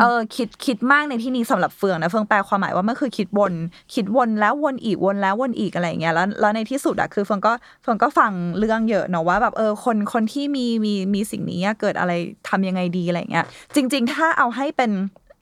[0.00, 3.52] เออคิดคิดมากในที่นี้สำหรับเฟืองนะเฟืองแปลความหมายว่ามันคือคิดวน
[3.94, 12.12] คิดวนแล้ววนอีกวนแล้ววนอีกอะไรเงี้ยแล้วแล้วในที่สุดอะคือเฟืองก็เฟืองก็ฟังเรื่องเยอะเนาะว่าแบบเออคนคนที่มีมีมีสิ่งนี้เกิดอะไร
[12.48, 13.44] ทำยังไงดีอะไรเงี้ย
[13.74, 14.92] จริง ๆ ถ้าเอาให้เป็น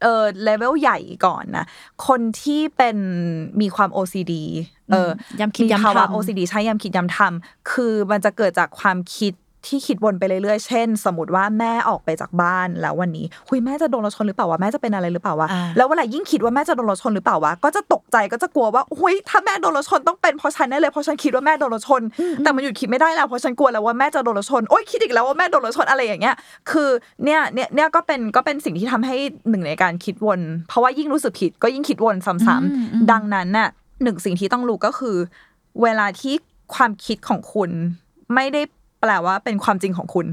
[0.03, 1.67] เออเลเวลใหญ่ก่อนนะ
[2.07, 2.97] คนที่เป็น
[3.61, 4.35] มีความ OCD
[4.91, 9.35] เออยำคิดยำทำ OCD ใช้ยำคิดยำทำคือมันจะเกิดจากความคิด
[9.67, 22.03] ที่คิดวนไปเรื่อยๆ เช่น สมมติว่าแม่ออกไปจากบ้านแล้ววันนี้คุยแม่จะโดนรถชนหรือเปล่าวะแม่จะเป็นอะไรหรือเปล่าวะแล้วเวลายิ่งคิดว่าแม่จะโดนรถชนหรือเปล่าวะก็จะตกใจก็จะกลัวว่าอุ้ยถ้าแม่โดนรถชนต้องเป็นเพราะฉันแน่เลยเพราะฉันคิดว่าแม่โดนรถชน
[22.43, 26.37] แต่มันหยุดคิดไม่ได้แล้วเพราะฉันกลัวแล้วว่าแม่จะโดนรถชนโอ้ยคิดอีกแล้วว่าแม่โดนรถชนอะไรอย่างเงี้ย
[26.71, 26.89] คือ
[27.25, 29.17] เนี่ยเนี่ยเนี่ยก็เป็นก็เป็นสิ่งที่ทำให้
[29.51, 33.69] หนึ่งในการคิดวน เพราะว่ายิ่งรู้สึกผิดก็ยิ่งคิดวนซ้ำๆดังนั้นน่ะ
[34.03, 35.17] หนึ่งสิ่งที่ต้องรู้ก็คือ
[35.83, 36.35] เวลาที่
[36.75, 37.71] ความคิดของคุณ
[38.35, 38.63] ไม่ได้
[39.01, 40.29] แปลว่าเป็นความจริงของคุณ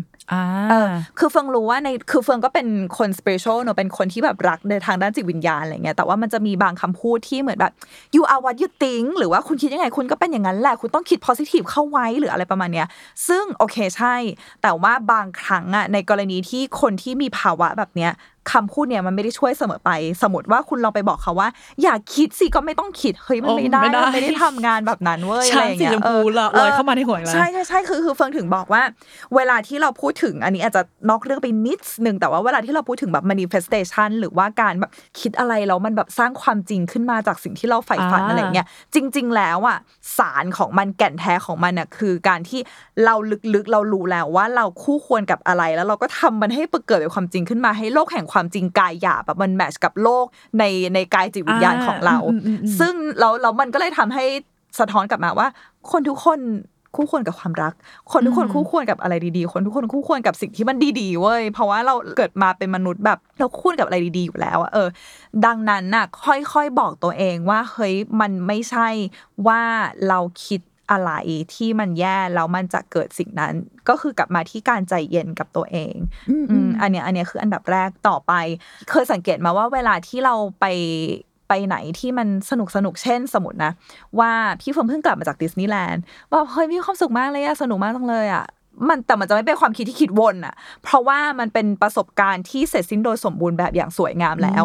[0.70, 7.74] เออคือเฟืองรู้ว่าในคือเฟืองก็เป็นคน spiritual เนอะเป็นคนที่แบบรักในทางด้านจิตวิญญาณอะไรเงี้ยแต่ว่ามันจะมีบางคำพูดที่เหมือนแบบ
[8.16, 12.88] you are what you think หรือว่าคุณคิดยังไงคุณก็เป็นอย่างนั้นแหละ คุณต้องคิด positive เข้าไว้หรืออะไรประมาณเนี้ย
[13.28, 14.16] ซึ่งโอเคใช่
[14.62, 18.12] แต่ว่าบางครั้งอะในกรณีที่คนที่มีภาวะแบบเนี้ย
[18.52, 21.50] คำพูดเนี่ยมันไม่ได้ช่วยเสมอไป สมมติว่าคุณลองไปบอกเขาว่า
[21.84, 26.22] อย่าคิดสิก็ไม่ต้องคิดเฮ้ยมันไม่ได้มันไม่ได้ทำงานแบบนั้นเว้ยอะไรอย่างเงี้ยเออ
[26.60, 28.82] ลอยเข้ามาในหัวแล้วใช่ใช่ใช่คือคือเฟิงถึงบอกว่า
[29.36, 39.78] เวลาที่เราพูดถึงอันนี้อาจจะนอกเรื่องไปนิดนึงแต่ว่าเวลาที่เราพูดถึงแบบ manifestation หรือว่าการแบบคิดอะไรแล้วมันแบบสร้างความจริงขึ้นมาจากสิ่งที่เราใฝ่ฝันอะไรเงี้ยจริง ๆ แล้วอะ
[40.18, 42.60] สารของมันแก่นแท้ของมันอะคือการที่
[43.06, 43.16] เรา
[43.54, 50.26] ลึกๆเรารู้แล้วว่าเราคู่ควรกับอะไรแล้วเราก็ทำมันให้เกิดเป็นความจริงขึ้นมาให้โลกแห่งความจริงกายหยาบแบบมันแมชกับโลก
[50.60, 52.18] ในในกายจิตวิญญาณของเรา
[52.80, 54.26] ซึ่งเราเรามันก็เลยทำให้
[54.80, 55.48] สะท้อนกลับมาว่า
[55.92, 56.40] คนทุกคน
[56.96, 57.74] คู่ควรกับความรัก
[58.12, 64.88] คนทุกคนคู่ควรกับอะไรดีๆ คนทุกคนคู่ควรกับสิ่งที่มันดีๆเว้ย เพราะว่าเราเกิดมาเป็นมนุษย์แบบเราคู่กับอะไรดีๆอยู่แล้วอะเออ
[65.46, 68.88] ดังนั้นน่ะ ค่อยๆบอกตัวเองว่าเฮ้ยมันไม่ใช่
[69.48, 69.62] ว่า
[70.08, 71.12] เราคิด อะไร
[71.56, 73.54] ที่มันแย่แล้วมันจะเกิดสิ่งนั้น
[73.90, 75.96] ก็คือกลับมาที่การใจเย็นกับตัวเอง
[76.30, 78.34] อืมอันเนี้ยอันเนี้ยคืออันดับแรกต่อไป
[78.90, 80.66] เคยสังเกตมาว่าเวลาที่เราไป
[81.50, 83.72] ไปไหนที่มันสนุกสนุกเช่นสมมตินะ
[84.20, 88.46] ว่าพี่เฟืองเพิ่งกลับมาจากดิสนีย์แลนด์ว่าเฮ้ยมีความสุขมากเลยอะสนุกมากจังเลยอะ
[88.90, 94.64] มันแต่มันจะไม่เป็นความคิดที่คิดวนอะเพราะว่ามันเป็นประสบการณ์ที่เสร็จสิ้นโดยสมบูรณ์แบบอย่างสวยงามแล้ว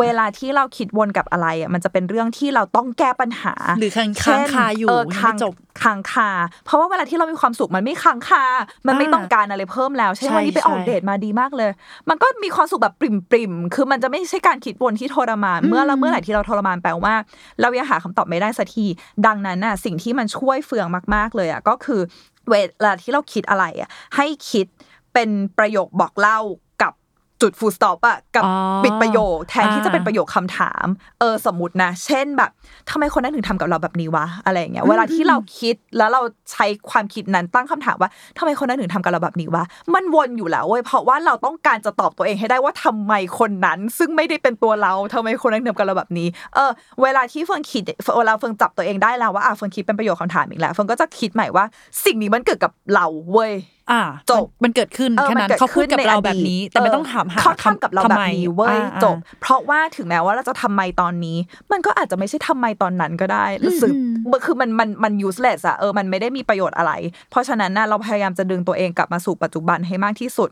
[0.00, 4.06] เวลาที่เราคิดวนกับอะไรอะมันจะเป็นเรื่องที่เราต้องแก้ปัญหา หรือค้า
[4.38, 4.88] งคาอยู่
[5.18, 6.30] ค้างจบค้างคา
[6.64, 8.44] เพราะว่าเวลาที่เรามีความสุขมันไม่ค้างคา
[8.86, 11.70] มันไม่ต้องการอะไรเพิ่มแล้ว ใช่วันนี้ไปออกเดทมาดีมากเลย
[12.08, 17.14] มันก็มีความสุขแบบปริมปริมคือมันจะไม่ใช่การคิดวนที่ทรมาน เมื่อเราเมื่อไหร่ที่เราทรมานแปลว่า
[17.60, 18.86] เรายังหาคำตอบไม่ได้สักที
[19.26, 22.00] ดังนั้นน่ะสิ่งที่มันช่วยเฟืองมาก ๆเลยอะก็คือ
[22.50, 22.54] เว
[22.84, 24.66] ลาที่เราคิดอะไรอะให้คิด
[25.12, 26.40] เป็นประโยคบอกเล่า
[27.42, 28.44] จุดฟูลสต็อปอะกับ
[28.84, 30.86] ปิดประโยค แทนที่จะเป็นประโยคคำถาม
[31.20, 32.50] เออสมมตินะ เช่นแบบ
[32.90, 46.70] ทำไมคนนั้นถึงทำกับเราแบบนี้วะอะไรเงี้ยเวลาที่เราคิดแล้วเราใช้ความคิดนั้นตั้งคำถามว่าทำไมคนนั้นถึงทำกับเราแบบนี้วะมันวนอยู่แล้วเว้ยเพราะว่าเราต้องการจะตอบตัวเองให้ได้ว่าทำไมคนนั้น ซึ่งไม่ได้เป็นตัวเราทำไมคนนั้นทำกับเราแบบนี้ เออ
[47.02, 47.84] เวลาที่เฟิงคิด
[48.18, 51.64] เวลาเฟิงจับตัวเองได้แล้วว่าอะเฟิงคิดเป็นประโยคคำถามอีกแล้วเฟิงก็จะคิดใหม่ว่า
[52.04, 53.54] สิ่งนี้มันเกิดกับเราเว้ย
[53.92, 61.36] อ่าจบมันเกิดขึ้นแค่นั้นเขาพูดกับเราแบบนี้ แต่ไม่ต้องถามหาเขาทำกับเราแบบนี้เว้ยจบ เพราะว่าถึงแม้ว่าเราจะทำไมตอนนี้
[61.72, 63.92] มันก็อาจจะไม่ใช่ทำไมตอนนั้นก็ได้รู้สึก
[64.46, 66.92] คือมันมันมัน useless อะเออมันไม่ได้มีประโยชน์อะไร
[67.30, 70.50] เพราะฉะนั้นน่ะเราพยายามจะดึงตัวเองกลับมาสู่ปัจจุบันให้มากที่สุด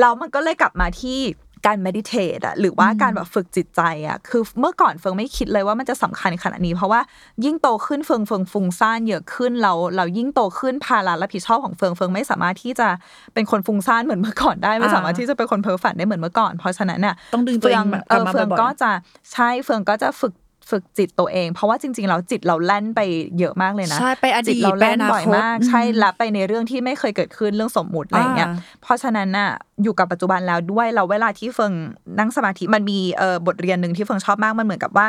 [0.00, 1.18] แล้วมันก็เลยกลับมาที่
[1.66, 7.00] การ meditate อะหรือว่าการแบบฝึกจิตใจอะคือเมื่อก่อนเฟืองไม่คิดเลยว่ามันจะสำคัญขนาดนี้ เพราะว่า
[7.44, 12.88] ยิ่งโตขึ้นเฟืองเฟืองฟุ้งซ่านเยอะขึ้นเราเรายิ่งโตขึ้นภาระรับผิดชอบของเฟืองเฟืองไม่สามารถที่จะ
[13.34, 18.90] เป็นคนฟุ้งซ่านเหมือนเมื่อก่อนได้ไม่สามารถที่จะเป็นคนเพ้อฝันได้เหมือนเมื่อก่อน เพราะฉะนั้นเนี่ยต้องดึงตัวเองเออเฟิงก็จะ
[19.32, 20.32] ใช่เฟิงก็จะฝึก
[20.70, 23.00] ฝึกจิตตัวเอง เพราะว่าจริงๆเราจิตเราแล่นไป
[23.38, 28.50] เยอะมากเลยนะใช่ไปอดีตเราแล่นบ่อยมาก ใช่ละไปในเรื่องที่ไม่เคยเกิดขึ้นเรื่องสมมุติอะไรเงี้ย
[28.82, 29.50] เพราะฉะนั้นน่ะ
[29.82, 31.72] อยู่กับปัจจุบันแล้วด้วยเราเวลาที่เฟิง
[32.18, 35.06] นั่งสมาธิมันมีเอ่อบทเรียนหนึ่งที่เฟิงชอบมากมันเหมือนกับว่า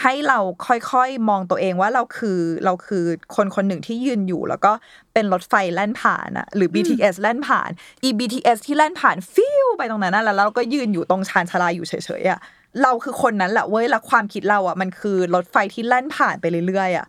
[0.00, 3.04] ให้เราค่อยๆมองตัวเองว่าเราคือเราคือ
[3.36, 4.72] คนคนหนึ่งที่ยืนอยู่ แล้วก็
[5.12, 7.70] เป็นรถไฟแล่นผ่านอะหรือ BTS แล่นผ่าน
[8.06, 12.40] e BTS ที่แล่นผ่านฟิวไปตรงนั้นนะแล้วเราก็ยืนอยู่ตรงชานชาลาอยู่เฉยๆอะ
[12.82, 17.06] เราคือคนนั้นแหละเว้ยแล้วความคิดเราอะมันคือรถไฟที่แล่นผ่านไปเรื่อยๆอะ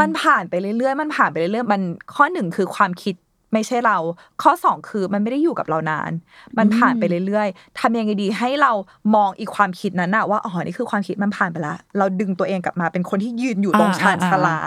[0.00, 1.82] มันผ่านไปเรื่อยๆ มันผ่านไปเรื่อยๆมัน
[2.14, 3.14] ข้อหนึ่งคือความคิด
[3.52, 3.98] ไม่ใช่เรา
[4.42, 6.12] ข้อสองคือมันไม่ได้อยู่กับเรานาน
[6.58, 8.72] มันผ่านไปเรื่อยๆทำยังไงดีให้เรา
[9.14, 14.58] มองอีกความคิดนั้นอะว่าอ๋อนี่คือความคิดมันผ่านไปละเราดึงตัวเองกลับมาเป็นคนที่ยืนอยู่ตรงชานชาลา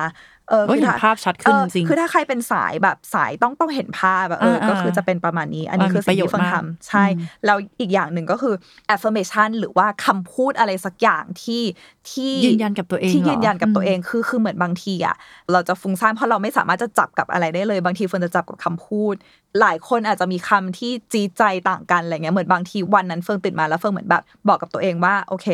[0.50, 7.06] เออคือภาพชัดขึ้นจริงคือถ้าใครเป็นสายแบบสายต้องต้องเห็นภาพแบบเออก็คือจะเป็นประมาณนี้ อันนี้คือสิ่งที่เฟืองทำใช่
[7.46, 8.56] แล้วอีกอย่างหนึ่งก็คือ
[8.94, 11.64] affirmation หรือว่าคำพูดอะไรสักอย่างที่
[12.12, 15.16] ที่ยืนยันกับตัวเองที่ยืนยันกับตัวเองคือคือเหมือนบางทีอะ
[15.52, 19.16] เราจะฟุ้งซ่านเพราะเราไม่สามารถจะจับกับอะไรได้เลย บางทีเฟืองจะจับกับคำพูด
[19.60, 25.48] หลายคนอาจจะมีคำที่จี้ใจต่างกันอะไรเงี้ยเหมือนบางทีวันนั้นเฟิร์นตื่นมาแล้วเฟิร์นเหมือนแบบบอกกับตัวเองว่าโอเค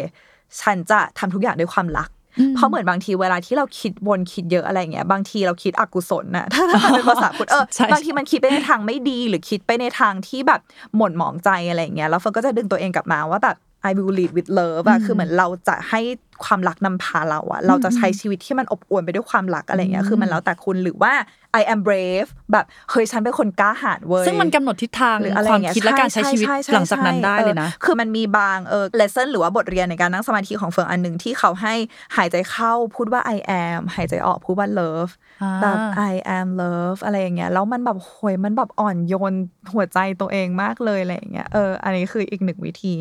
[0.61, 2.09] ฉันจะทำทุกอย่างด้วยความรัก
[2.55, 10.61] เพราะเหมือนบางทีเวลาที่เราคิดวนคิดเยอะอะไรเงี้ยบางทีเราคิดอกุศลน่ะถ้าเป็นภาษาพุทธเออบางทีมันคิดไปในทางไม่ดี หรือคิดไปในทางที่แบบ
[10.95, 13.57] หม่นหมองใจอะไรเงี้ยแล้วเฟิร์นก็จะดึงตัวเองกลับมาว่าแบบ
[13.89, 16.01] I will lead with love อะคือเหมือนเราจะให้
[16.43, 21.13] ความรักนำพาเราอะเราจะใช้ชีวิตที่มันอบอวลไปด้วยความรักอะไรเงี้ยคือมันแล้วแต่คุณหรือว่า
[21.61, 31.73] I am brave แบบเฮ้ยฉันเป็นคนกล้าหาญเว้ยซึ่งมันกำหนดทิศทางหรืออะไรความคิดและการใช้ชีวิตหลังจากนั้นได้เลยนะคือมันมีบางเออ lesson หรือว่าบทเรียนในการนั่งสมาธิของเฟิงอันหนึ่งที่เขาให้
[32.17, 35.11] หายใจเข้าพูดว่า I am หายใจออกพูดว่า love
[35.61, 35.77] แบบ
[36.11, 39.33] I am love อะไรอย่างเงี้ยแล้วมันแบบโหยมันแบบอ่อนโยน
[39.73, 42.93] หัวใจตัวเองมากเลยอะไรอย่างเงี้ยเอออันนี้คืออีกหนึ่งวิธี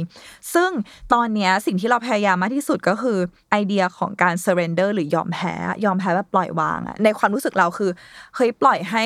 [0.55, 0.71] ซึ่ง
[1.13, 3.19] ตอนเนี้ยสิ่งที่เราพยายามมากที่สุดก็คือ
[3.51, 7.91] ไอเดียของการ surrender หรือยอมแพ้ยอมแพ้แบบปล่อยวางอะในความรู้สึกเราคือ
[8.37, 9.05] เฮ้ยปล่อยให้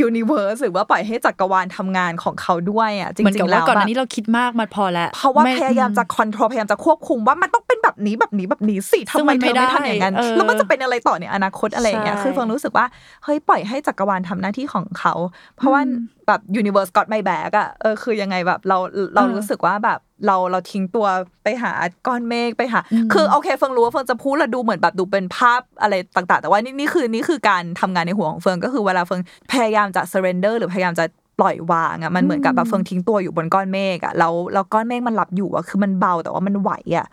[0.00, 12.86] universe หรือว่าปล่อยให้จักรวาลทำงานของเขาด้วยอะจริงๆแล้วก่อนนี้เราคิดมากมันพอแล้วเพราะว่าพยายามจะ control พยายามจะควบคุมว่ามันต้องเป็นแบบนี้แบบนี้แบบนี้สิทำไมเธอไม่ทำอย่างนั้นแล้วมันจะเป็นอะไรต่อในอนาคตอะไรอย่างเงี้ยคือเฟืองรู้สึกว่า
[13.24, 15.14] เฮ้ยปล่อยให้จักรวาลทำหน้าที่ของเขา
[15.56, 15.80] เพราะว่า
[16.26, 18.78] แบบ universe got my back อะเออคือยังไงแบบเรา
[19.14, 21.06] เรารู้สึกว่าแบบ เราเราทิ้งตัว
[21.44, 21.72] ไปหา
[22.06, 22.80] ก้อนเมฆไปหา
[23.12, 29.20] คือโอเคเฟืองรู้ว่าเฟืองจะพูดแล้วดูเหมือนแบบดูเป็นภาพอะไรต่าง ๆ แต่ว่านี่นี่คือนี่คือการทำงานในหัวของเฟืองก็คือเวลาเฟือง
[29.52, 31.06] พยายามจะ surrender หรือพยายามจะ
[31.40, 37.06] ปล่อยวางอะมันเหมือนกับแบบเฟิงทิ้งตัวอยู่บนก้อนเมฆอะแล้วแล้วก้อนเมฆมันหลับอยู่อะคือมันเบาแต่ว่ามันไหวอะ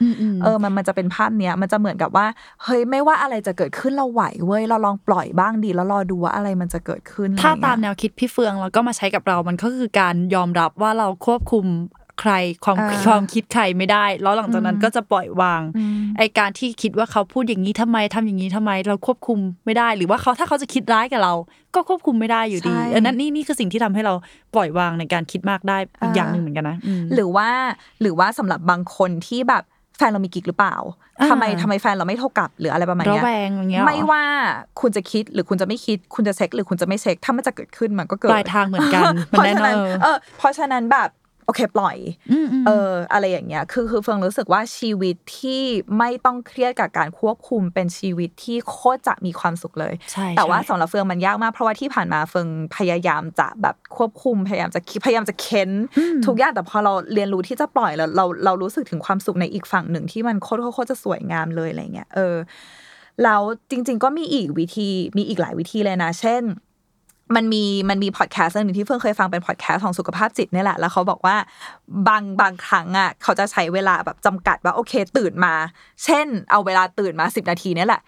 [0.44, 2.26] เออมันมันจะเป็นภาพเนี้ยมันจะเหมือนกับว่า
[2.64, 11.66] เฮ้ยไม่ว่าอะไรจะเกิดขึ้นเราไหวเว้ยเราลองปล่อยบ้างดีแล้วรอดูว่าอะไรมันจะเกิดขึ้น ถ้าตามแนวคิดพี่เฟืองแล้วก็มาใช้กับเรามันก็คือการยอมรับว่าเราควบคุม
[12.20, 12.32] ใคร
[12.64, 15.62] ความความคิดใครไม่ได้ แล้วหลังจากนั้นก็จะปล่อยวาง
[16.18, 21.34] ไอการที่คิดว่าเขาพูดอย่างนี้ทำไมทำอย่างนี้ทำไม เราควบคุมไม่ได้ หรือว่าเขาถ้าเขาจะคิดร้ายกับเรา
[21.76, 24.14] ก็ควบคุมไม่ได้อยู่ดีอันนั้นนี่นี่คือสิ่งที่ทำให้เรา
[24.56, 26.78] ปล่อยวางในการคิดมากได้อีกอย่างหนึ่งเหมือนกันนะ
[27.14, 27.50] หรือว่า
[28.02, 29.64] หรือว่าสำหรับบางคนที่แบบ
[30.02, 30.76] ฟนเรามีกิ๊กหรือเปล่า
[31.30, 34.24] ทำไมทำไมแฟนเราไม่โทรกลับหรืออะไรประมาณนี้ระแวงอย่างเงี้ยไม่ว่า
[34.82, 41.21] คุณจะคิดหรือคุณจะไม่คิด คุณจะเซ็กหรือคุณจะไม่เซ็กถ้ามันจะเกิดขึ้นมันก็เกิดปลายทางเหมือนกันเพราะฉะนั้นเออเพราะฉะนั้นแบบโอ
[41.56, 41.98] เคปล่อย
[42.68, 45.64] เอออะไรอย่างเงี้ยคือคือเฟิงรู้สึกว่าชีวิตที่
[45.98, 49.94] ไม่ต้องเครียดกับการควบคุมเป็นชีวิตที่โคตรจะมีความสุขเลย
[50.38, 55.70] แต่ว่าสำหรับเฟิงมันยากมากเพราะว่าที่ผ่านมาเฟิงพยายามจะแบบควบคุมพยายามจะพยายามจะเค้น
[56.26, 62.36] ทุกอย่างแต่พอเราเรียนรู้ที่จะปล่อยแล้วเราเรารู้สึกถึงความสุขในอีกฝั่งหนึ่งที่มันโคตรโคตรจะสวยงามเลยอะไรเงี้ยเออ
[63.24, 66.44] แล้วจริง ๆ ก็มีอีกวิธีมีอีกหลายวิธีเลยนะ เช่น
[67.36, 71.36] มันมีมันมีพอดแคสต์หนึ่งที่เพิ่งเคยฟังเป็นพอดแคสต์ของสุขภาพจิตนี่แหละ แล้วเขาบอกว่า
[72.08, 75.54] บางบางครั้งอะเขาจะใช้เวลาแบบจำกัดว่าโอเคตื่นมา
[76.04, 78.02] เช่น เอาเวลาตื่นมาสิบนาทีนี่แหละ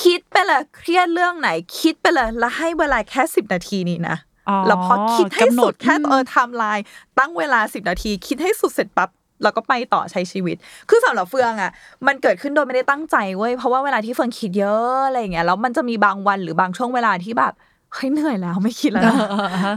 [0.00, 1.48] คิดไปเลยเครียดเรื่องไหน
[1.80, 4.16] คิดไปเลยแล้วให้เวลาแค่สิบนาทีนี้นะ
[4.66, 6.78] แล้วพอคิดให้สุดแค่เออทำลาย
[7.18, 9.10] ตั้งเวลาสิบนาที คิดให้สุดเสร็จปั๊บ
[9.42, 10.56] แล้วก็ไปต่อใช้ชีวิต
[10.88, 11.70] คือสำหรับเฟืองอะ
[12.06, 17.52] มันเกิดขึ้นโดยไม่ได้ตั้งใจเว้ย เพราะว่าเวลาที่เฟืองคิดเยอะอะไรเงี้ย แล้วมันจะมีบางวันหรือบางช่วงเวลาที่แบบ
[17.94, 19.14] เฮ้ยเหนื่อยแล้วไม่คิดแล้ว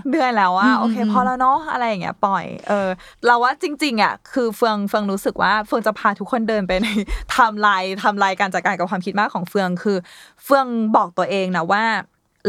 [0.09, 2.87] เหนื่อยแล้วว่าโอเคพอแล้วเนาะอะไรอย่างเงี้ยปล่อยเออ
[3.25, 6.87] เราว่าจริง ๆอะคือเฟืองเฟืองรู้สึกว่าเฟืองจะพาทุกคนเดินไปใน
[7.35, 9.97] ทำลายทำลายการจัดการกับความคิดมากของเฟืองคือ
[10.43, 11.83] เฟืองบอกตัวเองนะว่า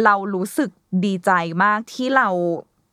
[0.05, 0.71] เรารู้สึก
[1.05, 1.31] ดีใจ
[1.63, 2.29] มากที่เรา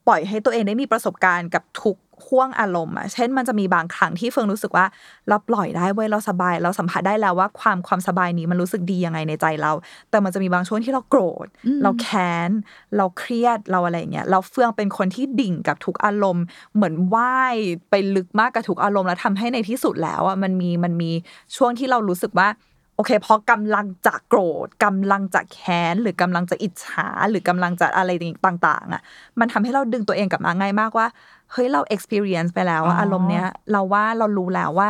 [0.08, 4.86] ปล่อยให้ตัวเองได้มีประสบการณ์กับทุก ห่วงอารมณ์อะ เช่นมันจะมีบางครั้งที่เฟิงรู้สึกว่า
[5.30, 9.72] เราปล่อยได้เว้ยเราสบาย เราสัมผัสได้แล้วว่าความความสบายนี้มันรู้สึกดียังไงในใจเรา
[10.10, 11.48] แต่มันจะมีบางช่วงที่เราโกรธ
[11.84, 12.50] เราแค้น
[12.98, 16.44] เราเครียดเราอะไรเงี้ยเราเฟืองเป็นคนที่ดิ่งกับทุกอารมณ์
[16.76, 17.56] เหมือนว่าย
[17.90, 21.12] ไปลึกมากกับทุกอารมณ์แล้วทำให้ในที่สุดแล้วอะมันมีมันมี
[21.56, 22.50] ช่วงที่เรารู้สึกว่า
[22.98, 28.12] โอเคพอกำลังจะโกรธกำลังจะแค้น หรือกำลังจะอิจฉา หรือกำลังจะอะไร
[28.46, 29.02] ต่างๆ อะ
[29.40, 31.08] มันทำให้เราดึงตัวเองกลับมาง่ายมากว่า
[31.54, 34.89] เฮ้ยเรา experience ไปแล้วอารมณ์เนี้ย เราว่าเรารู้แล้วว่า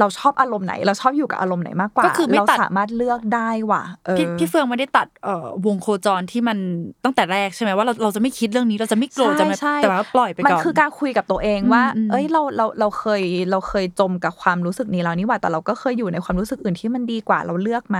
[0.00, 3.82] เราชอบอารมณ์ไหน เราชอบอยู่กับอารมณ์ไหนมากกว่าก็คือเราสามารถเลือกได้ว่ะ
[4.16, 6.58] พี่พี่เฟืองไม่ได้ตัดเอ่อวงโคจรที่มัน
[7.04, 17.98] ตั้งแต่แรกใช่ไหมว่าเราเราจะไม่คิดเรื่องนี้เราจะไม่โกรธจะไม่แต่ว่าปล่อยไปก่อนมันคือการคุยกับตัวเองว่า เอ้ยเราเราเราเคยเราเคยจมกับความรู้สึกนี้แล้วนี่ว่าแต่เราก็เคยอยู่ในความรู้สึกอื่นที่มันดีกว่าเราเลือกไหม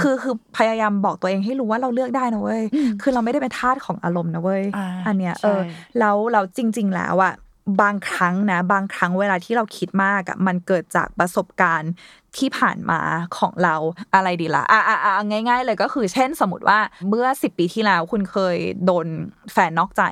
[0.00, 2.62] คือคือพยายามบอกตัวเองให้รู้ว่าเราเลือกได้นะเว้ย
[3.02, 4.62] คือเราไม่ได้เป็นทาสของอารมณ์นะเว้ย
[5.06, 5.60] อันเนี้ยเออ
[5.98, 7.34] แล้วเราจริง ๆ แล้วอะ
[7.80, 11.92] บางครั้งนะ บางครั้งเวลาที่เราคิดมากอะมันเกิดจากประสบการณ์
[12.36, 13.00] ที่ผ่านมา
[13.38, 13.76] ของเรา
[14.14, 19.06] อะไรดีละอะอะอะง่าย ๆ เลยก็คือ เช่น สมมติว่าเมื่อสิบปีที่แล้วคุณเคยโดน
[19.52, 20.02] แฟนนอกใจ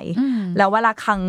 [0.59, 1.21] แล้วเวลาครั้ง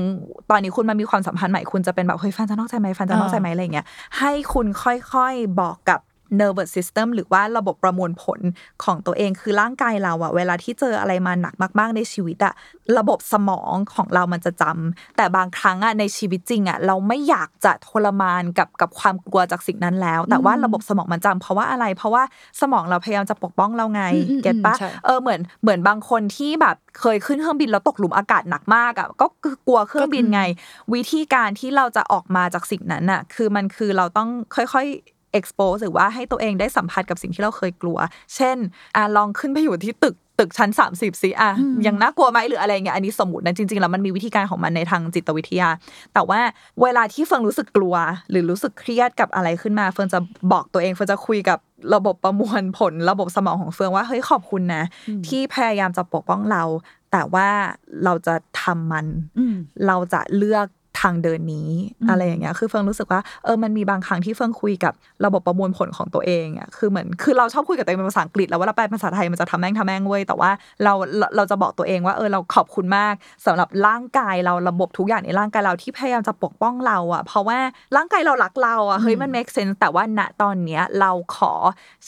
[0.49, 3.87] ตอนนี้คุณมามีความสัมพันธ์ใหม่คุณจะเป็นแบบเฮ้ยแฟนจะนอกใจไหมแฟนจะนอกใจไหมอะไรเงี้ย
[4.19, 5.99] ให้คุณค่อยๆบอกกับ
[6.39, 8.39] nervous system หรือว่าระบบประมวลผล
[8.83, 12.53] ของตัวเองคือร่างกายเราอะเวลาที่เจออะไรมาหนักมาก ๆ ในชีวิตอะ
[12.97, 22.23] ระบบสมองของเรามันจะจำแต่บางครั้งอะในชีวิตจริงอะเราไม่อยากจะทรมานกับกับความกลัวจากสิ่งนั้นแล้ว แต่ว่าระบบสมองมันจำเพราะว่าอะไรเพราะว่า
[22.61, 24.03] สมองเราพยายามจะปกป้องเราไง
[24.43, 29.27] เก็ตปะเออเหมือนเหมือนบางคนที่แบบเคยขึ้นเครื่องบินแล้วตกหลุมอากาศหนักมากอะก็
[29.67, 30.41] กลัวเครื่องบินไง
[30.93, 34.87] วิธีการที่เราจะออกมาจากสิ่งนั้นอะคือมันคือเราต้องค่อย
[35.39, 37.97] expose หรือว่าให้ตัวเองได้สัมผัสกับสิ่งที่เราเคยกลัว
[38.35, 38.57] เช่น
[38.95, 41.51] อ่าลองขึ้นไปอยู่ที่ตึกตึกชั้น 30สิอะ
[41.87, 45.69] ยังน่ากลัวไหมหรืออะไรเงี้ยอันนี้สมมตินะจริงๆแล้วมันมีวิธีการของมันในทางจิตวิทยา
[46.13, 46.39] แต่ว่า
[46.81, 47.95] เวลาที่เฟิงรู้สึกกลัว
[48.29, 50.19] หรือรู้สึกเครียดกับอะไรขึ้นมา เฟิงจะ
[50.51, 51.59] บอกตัวเองเฟิงจะคุยกับ
[51.95, 54.83] ระบบประมวลผล ระบบสมองของเฟิงว่าเฮ้ยขอบคุณนะ
[55.27, 56.63] ที่พยายามจะปกป้องเรา
[57.11, 57.47] แต่ว่า
[58.03, 59.05] เราจะทำมัน
[59.87, 61.69] เราจะเลือกทางเดินนี้
[62.09, 64.93] อะไรอย่างเงี้ยคือเฟิงรู้สึกว่าเออมันมีบางครั้งที่เฟิงคุยกับ
[65.25, 70.51] ระบบประมวลผลของตัวเองอะคือเหมือนคือเราชอบคุยกับตัวเองเป็นภาษาอังกฤษแล้วเวลาแปลภาษาไทยมันจะทำแม่งทำแม่งเว้ยแต่ว่า
[70.83, 70.93] เรา
[71.35, 73.13] เราจะบอกตัวเองว่าเออเราขอบคุณมาก
[73.45, 77.59] สำหรับร่างกายเราระบบทุกอย่างในร่างกายเราที่พยายามจะปกป้องเราอะ เพราะว่า
[77.95, 81.53] ร่างกายเรารักเราอะเฮ้ยมัน make sense แต่ว่าณตอนเนี้ยเราขอ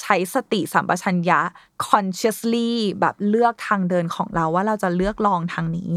[0.02, 1.42] ใช้สติสัมปชัญญะ
[1.90, 5.92] consciously แบบเลือกทางเดินของเราว่าเราจะเลือกลองทางนี้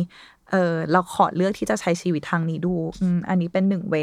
[0.51, 3.97] เออเราขอเลือกที่จะใช้ชีวิตทางนี้ดูอืมอันนี้เป็นหนึ่ง way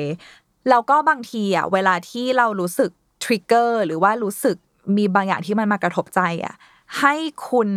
[0.70, 2.92] แล้วก็บางทีอะเวลาที่เรารู้สึก
[3.24, 4.58] trigger หรือว่ารู้สึก
[4.98, 6.56] มีบางอย่างที่มันมากระทบใจอะ
[7.00, 7.14] ให้
[7.50, 7.70] คุณ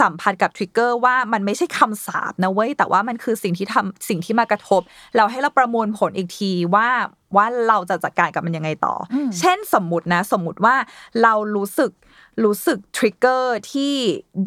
[0.00, 4.80] สัมผัสกับ trigger ว่ามันไม่ใช่คำสาปนะเว้ยแต่ว่ามันคือสิ่งที่ทำสิ่งที่มากระทบ
[5.16, 6.88] เราให้เราประมวลผลอีกทีว่า
[7.36, 8.94] ว่าเราจะจัดการกับมันยังไงต่อ
[9.38, 10.74] เช่นสมมตินะ สมมติว่า
[11.22, 11.92] เรารู้สึก
[12.44, 13.94] รู้สึก trigger ที่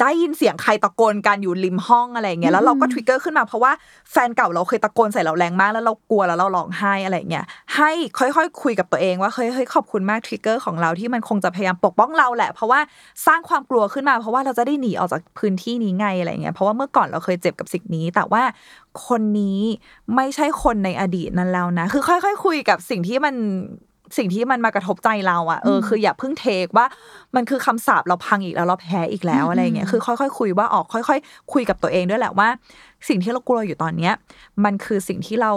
[0.00, 3.72] ได้ยินเสียงใครตะโกนกันอยู่ริมห้องอะไรเงี้ยแล้วเราก็ trigger ขึ้นมาเพราะว่า
[4.10, 7.44] แฟนเก่าเราเคยตะโกนใส่เราแรงมากแล้วเรากลัวแล้วเราร้องไห้อะไรเงี้ย
[7.76, 12.80] ให้ค่อยๆคุยกับตัวเองว่าเฮ้ยเฮ้ยขอบคุณมากทริกเกอร์ของเราที่มันคงจะพยายามปกป้องเราแหละ เพราะว่า
[13.26, 18.42] สร้างความกลัวขึ้นมาเพราะว่าเราจะได้หนีออกจากพื้นที่นี้ไงอะไรเงี้ยเพราะว่าเมื่อก่อนเราเคยเจ็บกับสิ่งนี้ แต่ว่า
[19.06, 19.60] คนนี้
[20.14, 23.34] ไม่ใช่คนในอดีตนั้นแล้วนะ คือค่อยๆ คุยกับสิ่งที่มัน
[24.16, 26.86] สิ่งที่มันมากระทบใจเราอะเออคืออย่าเพิ่งเทคว่า
[27.36, 32.48] มันคือคำสาปเราพังอีกแล้วเราแพ้อีกแล้วอะไรเงี้ยคือค่อยๆคุยว่าออกค่อย ๆ คุยกับตัวเองด้วยแหละว่า
[33.08, 34.12] สิ่งที่เรากลัวอยู่ตอนเนี้ย
[34.64, 35.52] มันคือสิ่งที่เรา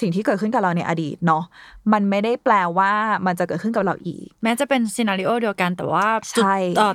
[0.00, 1.44] สิ่งที่เกิดขึ้นกับเราในอดีตเนาะ
[1.92, 2.92] มันไม่ได้แปลว่า
[3.26, 6.44] มันจะเกิดขึ้นกับเราอีก แม้จะเป็นซีนารีโอเดียวกันแต่ว่าจุด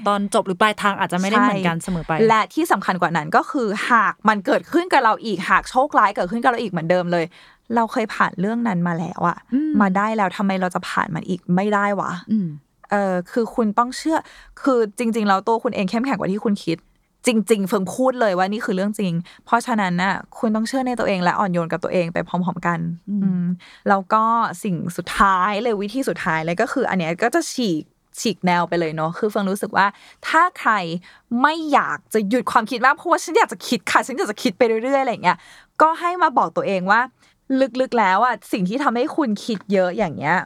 [0.08, 7.26] ตอนจบหรือปลายทางอาจจะไม่ได้เหมือนกันเสมอไป และที่สำคัญกว่านั้นก็คือหากมันเกิดขึ้นกับเราอีกหากโชคร้ายเกิดขึ้นกับเราอีกเหมือนเดิมเลย
[7.76, 9.38] เราเคยผ่านเรื่องนั้นมาแล้วอะ
[9.82, 12.12] มาได้แล้วทำไมเราจะผ่านมันอีกไม่ได้วะ
[12.92, 14.18] เออคือคุณต้องเชื่อ
[14.62, 16.78] คือจริง ๆ แล้วตัวคุณเองเข้มแข็งกว่าที่คุณคิด
[17.28, 19.14] จริง ๆ เฟิงพูดเลยว่านี่คือเรื่องจริง
[19.46, 22.80] เพราะฉะนั้นน่ะ คุณต้องเชื่อในตัวเองและอ่อนโยนกับตัวเองไปพร้อม ๆ กัน
[23.10, 23.46] อืม
[23.90, 24.24] แล้วก็
[24.64, 27.84] สิ่งสุดท้ายเลยวิธีสุดท้ายเลยก็คือ อันเนี้ยก็จะฉีก
[28.20, 29.86] ฉีกแนวไปเลยเนาะ คือเฟิงรู้สึกว่า
[30.28, 30.74] ถ้าใคร
[31.42, 35.38] ไม่อยากจะหยุดความคิดมากเพราะว่าฉันอยากจะคิดค่ะ ฉันอยากจะคิดไปเรื่อยๆอะไรเงี้ย
[35.82, 37.02] ก็ให้มาบอกตัวเองว่า
[37.82, 40.38] ลึกๆแล้วอะสิ่งที่ทำให้คุณคิดเยอะอย่างเงี้ย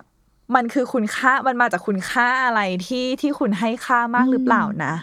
[0.56, 4.94] มันคือคุณค่ามันมาจากคุณค่าอะไรที่ที่คุณให้ค่ามากหรือเปล่านะ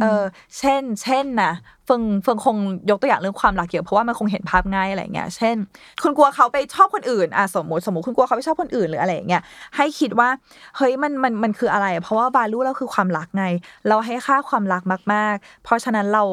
[0.00, 0.22] เออ
[0.58, 1.52] เช่น เช่นนะ
[1.86, 2.56] เฟิงเฟิงคง
[2.90, 5.56] ยกตัวอย่างเรื่องความรักเยอะเพราะว่ามันคงเห็นภาพง่ายอะไรเงี้ย เช่น
[6.02, 9.42] คุณกลัวเขาไปชอบคนอื่นอะสมมติสมมติคุณกลัวเขาไปชอบคนอื่นหรืออะไรเงี้ย
[9.76, 10.28] ให้คิดว่า
[10.76, 13.44] เฮ้ยมันมันมันคืออะไร เพราะว่า value เราคือความรักไง
[13.88, 16.24] เราให้ค่าความรักมาก ๆ เพราะฉะนั้นเรา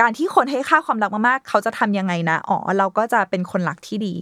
[0.00, 4.16] การที่คนให้ค่าความรักมากๆ เขาจะทำยังไงนะ อ๋อ เราก็จะเป็นคนรักที่ดี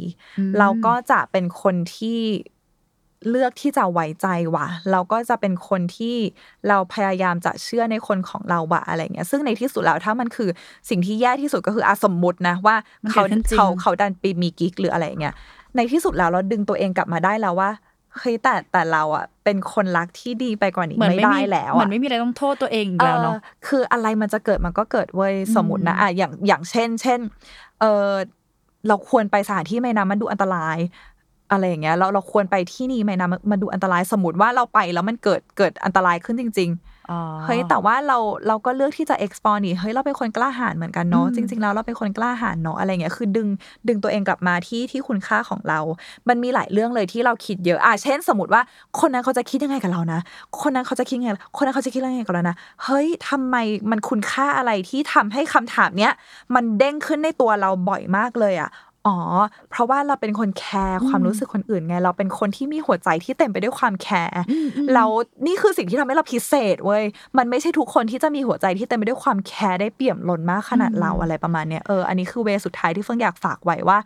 [0.58, 2.20] เราก็จะเป็นคนที่
[3.30, 6.16] เลือกที่จะไว้ใจว่ะ เราก็จะเป็นคนที่
[6.68, 10.50] เราพยายามจะเชื่อในคนของเราว่ะอะไรเงี้ย ซึ่งในที่สุดแล้วถ้ามันคือ
[10.88, 12.76] สิ่งที่แย่ที่สุดก็คืออาสมมุตินะว่า
[13.10, 13.22] เขา
[13.56, 15.34] เขาเขาดันไปมีกิ๊กหรืออะไรเงี้ย
[15.76, 17.70] ในที่สุดแล้วเราดึงตัวเองกลับมาได้แล้วว่า
[18.18, 27.20] เฮ้ยแต่แต่เราอะเป็นคนรักที่ดีไปกว่านี้ไม่ได้แล้วมันไม่มีอะไรต้องโทษตัวเองแล้วเนาะคืออะไรมันจะเกิดมันก็เกิดเว้ยสมมตินะอะอย่างอย่างเช่น เช่น
[27.80, 28.10] เออ
[28.88, 30.78] เราควรไปสถานที่ไม่นะมันดูอันตราย
[31.50, 36.89] อะไรอย่างเงี้ยเราเราควรไปที่นี่ไหมนะมันดูอันตรายสมมติว่าเราไปแล้วมันเกิดเกิดอันตรายขึ้นจริง ๆ
[37.44, 38.18] เฮ้ยแต่ว่าเรา
[38.48, 43.48] เราก็เลือกที่จะ explore นี่เฮ้ยเราเป็นคนกล้าหาญเหมือนกันเนาะจริง ๆ แล้วเราเป็นคนกล้าหาญเนาะอะไรเงี้ยคือดึง
[43.88, 45.80] ดึงตัวเองกลับมาที่ที่คุณค่าของเรา
[46.28, 48.62] มันมีหลายเรื่องเลยที่เราคิดเยอะอะเช่น สมมติว่า
[49.00, 50.20] คนนั้นเขาจะคิดยังไงกับเรานะ
[50.60, 53.56] คนนั้นเขาจะคิดยังไงคนนั้นเขาจะคิดยังไงกับเรานะเฮ้ยทำไม
[53.90, 56.12] มันคุณค่าอะไรที่ทำให้คำถามเนี้ย
[56.54, 58.70] มันเด้งขึ้นในตัวเราบ่อยมากเลยอะ
[59.06, 59.16] อ๋อ
[59.70, 64.40] เพราะว่าเราเป็นคน care ความรู้สึกคนอื่นไง เราเป็นคนที่มีหัวใจที่เต็มไปด้วยความ care
[64.94, 65.10] แล้ว
[65.46, 67.04] นี่คือสิ่งที่ทำให้เราพิเศษเว้ย
[67.38, 73.98] มันไม่ใช่ทุกคนที่จะมีหัวใจที่เต็มไปด้วยความ care ได้เปี่ยมล้นมากขนาดเราอะไรประมาณเนี้ย เออ อันนี้คือ way สุดท้ายที่เฟืองอยากฝากไว้ว่า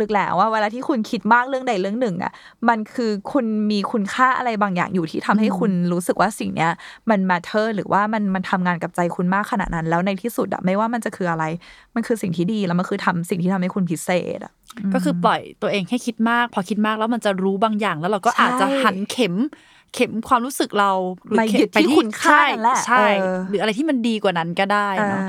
[0.00, 2.32] ลึกๆแล้วว่าเวลาที่คุณคิดมากเรื่องใดเรื่องหนึ่งอะ
[2.68, 6.70] มันคือคุณมีคุณค่าอะไรบางอย่างอยู่ที่ทำให้คุณรู้สึกว่าสิ่งเนี้ย
[7.10, 11.44] มันมาเธอหรือว่ามันมันทำงานกับใจคุณมากขนาดนั้น แล้วในที่สุดอะไม่ว่ามันจะคืออะไร
[11.94, 14.52] มันคือสิ่งที่ดีแล้วมันคือทำสิ่งที่ทำให้คุณพิเศษอะ
[14.94, 19.34] ก็คือปล่อยตัวเองให้คิดมาก พอคิดมากแล้วมันจะรู้บางอย่าง แล้วเราก็อาจจะหันเข็ม
[19.96, 20.92] เข็มความรู้สึกเรา
[21.26, 21.42] หรือไป
[21.80, 23.06] ที่คุณค่าแหละใช่
[23.48, 25.22] หรืออะไรที่มันดีกว่านั้นก็ได้เนาะ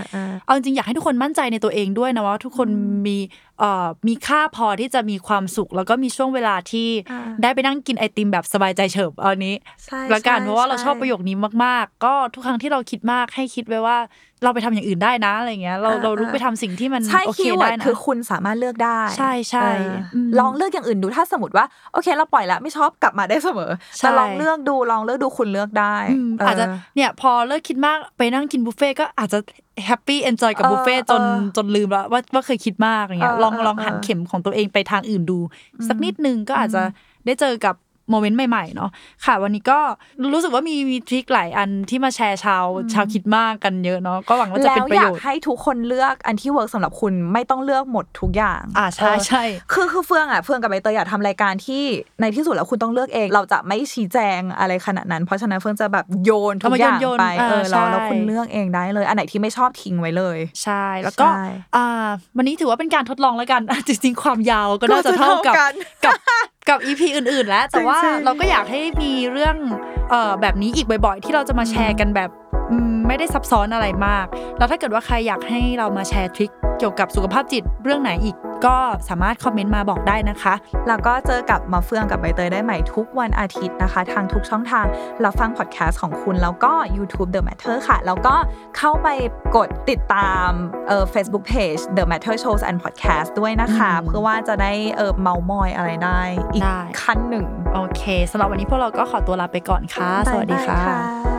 [0.45, 2.67] เอาจริงอยากให้ทุกคนมั่นใจในตัวเองด้วยนะว่าทุกคน
[3.07, 3.17] มี
[3.59, 6.87] เอ่อมีค่าพอที่จะมีความสุข แล้วก็มีช่วงเวลาที่
[7.41, 9.55] ได้ไปนั่งกินไอติมแบบสบายใจเฉิบอันนี้
[10.13, 13.97] ละกันเพราะว่าเราชอบประโยคนี้มาก ๆ ก็ทุกครั้งที่เราคิดมากให้คิดไว้ว่า
[14.43, 19.67] เราไปทำอย่างอื่นได้นะอะไรเงี้ยเราเรารู้ไปทำสิ่งที่มันโอเคได้นะคือคุณสามารถเลือกได้ ใช่ใช่
[20.39, 25.95] ลองเลือกอย่างอื่นดูถ้าสมมติว่าโอเค เราปล่อยแล้วไม่ชอบกลับมาได้เสมอแต่ลองเลือกดูลองเลือกดูคุณเลือกได้
[26.45, 29.39] อาจจะเนี่ยพอเลิกคิดมากไปนั่งกินบุฟเฟ่ก็อาจจะ
[29.85, 31.21] happy enjoy กับบุฟเฟ่จน
[31.57, 35.39] จนลืมแล้วว่าว่าเคยคิดมากอย่างเงี้ยลองลองหันเข็มของตัวเองไปทางอื่นดู
[35.87, 36.81] สักนิดนึงก็อาจจะ
[37.25, 37.75] ได้เจอกับ
[38.09, 38.89] moment ใหม่ๆเนาะ
[39.25, 39.79] ค่ะ วันนี้ก็
[40.33, 49.43] รู้สึกว่ามีมี trick หลายอันที่มาแชร์ชาวชาวคิดมากกันเยอะเนาะก็หวังว่าจะเป็นประโยชน์แล้วอยากให้ทุกคนเลือกอันที่ work สำหรับคุณไม่ต้องเลือกหมดทุกอย่างอ่าใช่ใช่
[49.73, 51.83] คือคือเฟืองอะเฟืองกับใบเตยอยากทำรายการที่
[52.21, 61.27] ในที่สุดแล้วคุณต้องเลือกเอง เราจะไม่ชี้แจงอะไรขนาดนั้น เพราะฉะนั้นเฟืองจะแบบโยนทุกอย่างไปเออแล้วแล้วคุณเลือกเองได้เลย อันไหนที่ไม่ชอบทิ้งไว้เลย ใช่แล้วก็
[61.75, 61.87] อ่า
[62.37, 65.55] วันนี้ถือว่าเป็นการทดลองแล้วกันจริงๆความยาวก็น่าจะเท่ากับ
[66.05, 66.13] กับ
[66.69, 69.55] กับ EP อื่น ๆ แล้ว แต่ว่าเราก็อยากให้มีเรื่อง
[70.09, 72.29] เอ่อแบบนี้อีกบ่อย ๆ ที่เราจะมาแชร์กันแบบ
[73.07, 74.25] ไม่ได้ซับซ้อนอะไรมาก
[74.57, 78.77] แล้วถ้าเกิดว่าใครอยากให้เรามาแชร์ trick เกี่ยวกับสุขภาพจิตเรื่องไหนอีก ก็
[79.09, 80.53] สามารถ comment มาบอกได้นะคะ
[80.87, 84.85] แล้วก็เจอกับมะเฟืองกับใบเตยได้ใหม่ทุกวันอาทิตย์นะคะ ทางทุกช่องทาง
[85.21, 88.35] เราฟังพอดแคสต์ของคุณแล้วก็ YouTube The Matter ค่ะ แล้วก็
[88.77, 89.07] เข้าไป
[89.55, 90.49] กดติดตาม
[90.87, 96.21] เอ่อ Facebook Page The Matter Shows and Podcast ด้วยนะคะ เพื่อว่าจะได้เออเมามอยอะไรได้
[96.53, 96.69] อีก
[97.01, 101.36] ขั้นหนึ่ง โอเคสำหรับวันนี้พวกเราก็ขอตัวลาไปก่อนค่ะ สวัสดีค่ะ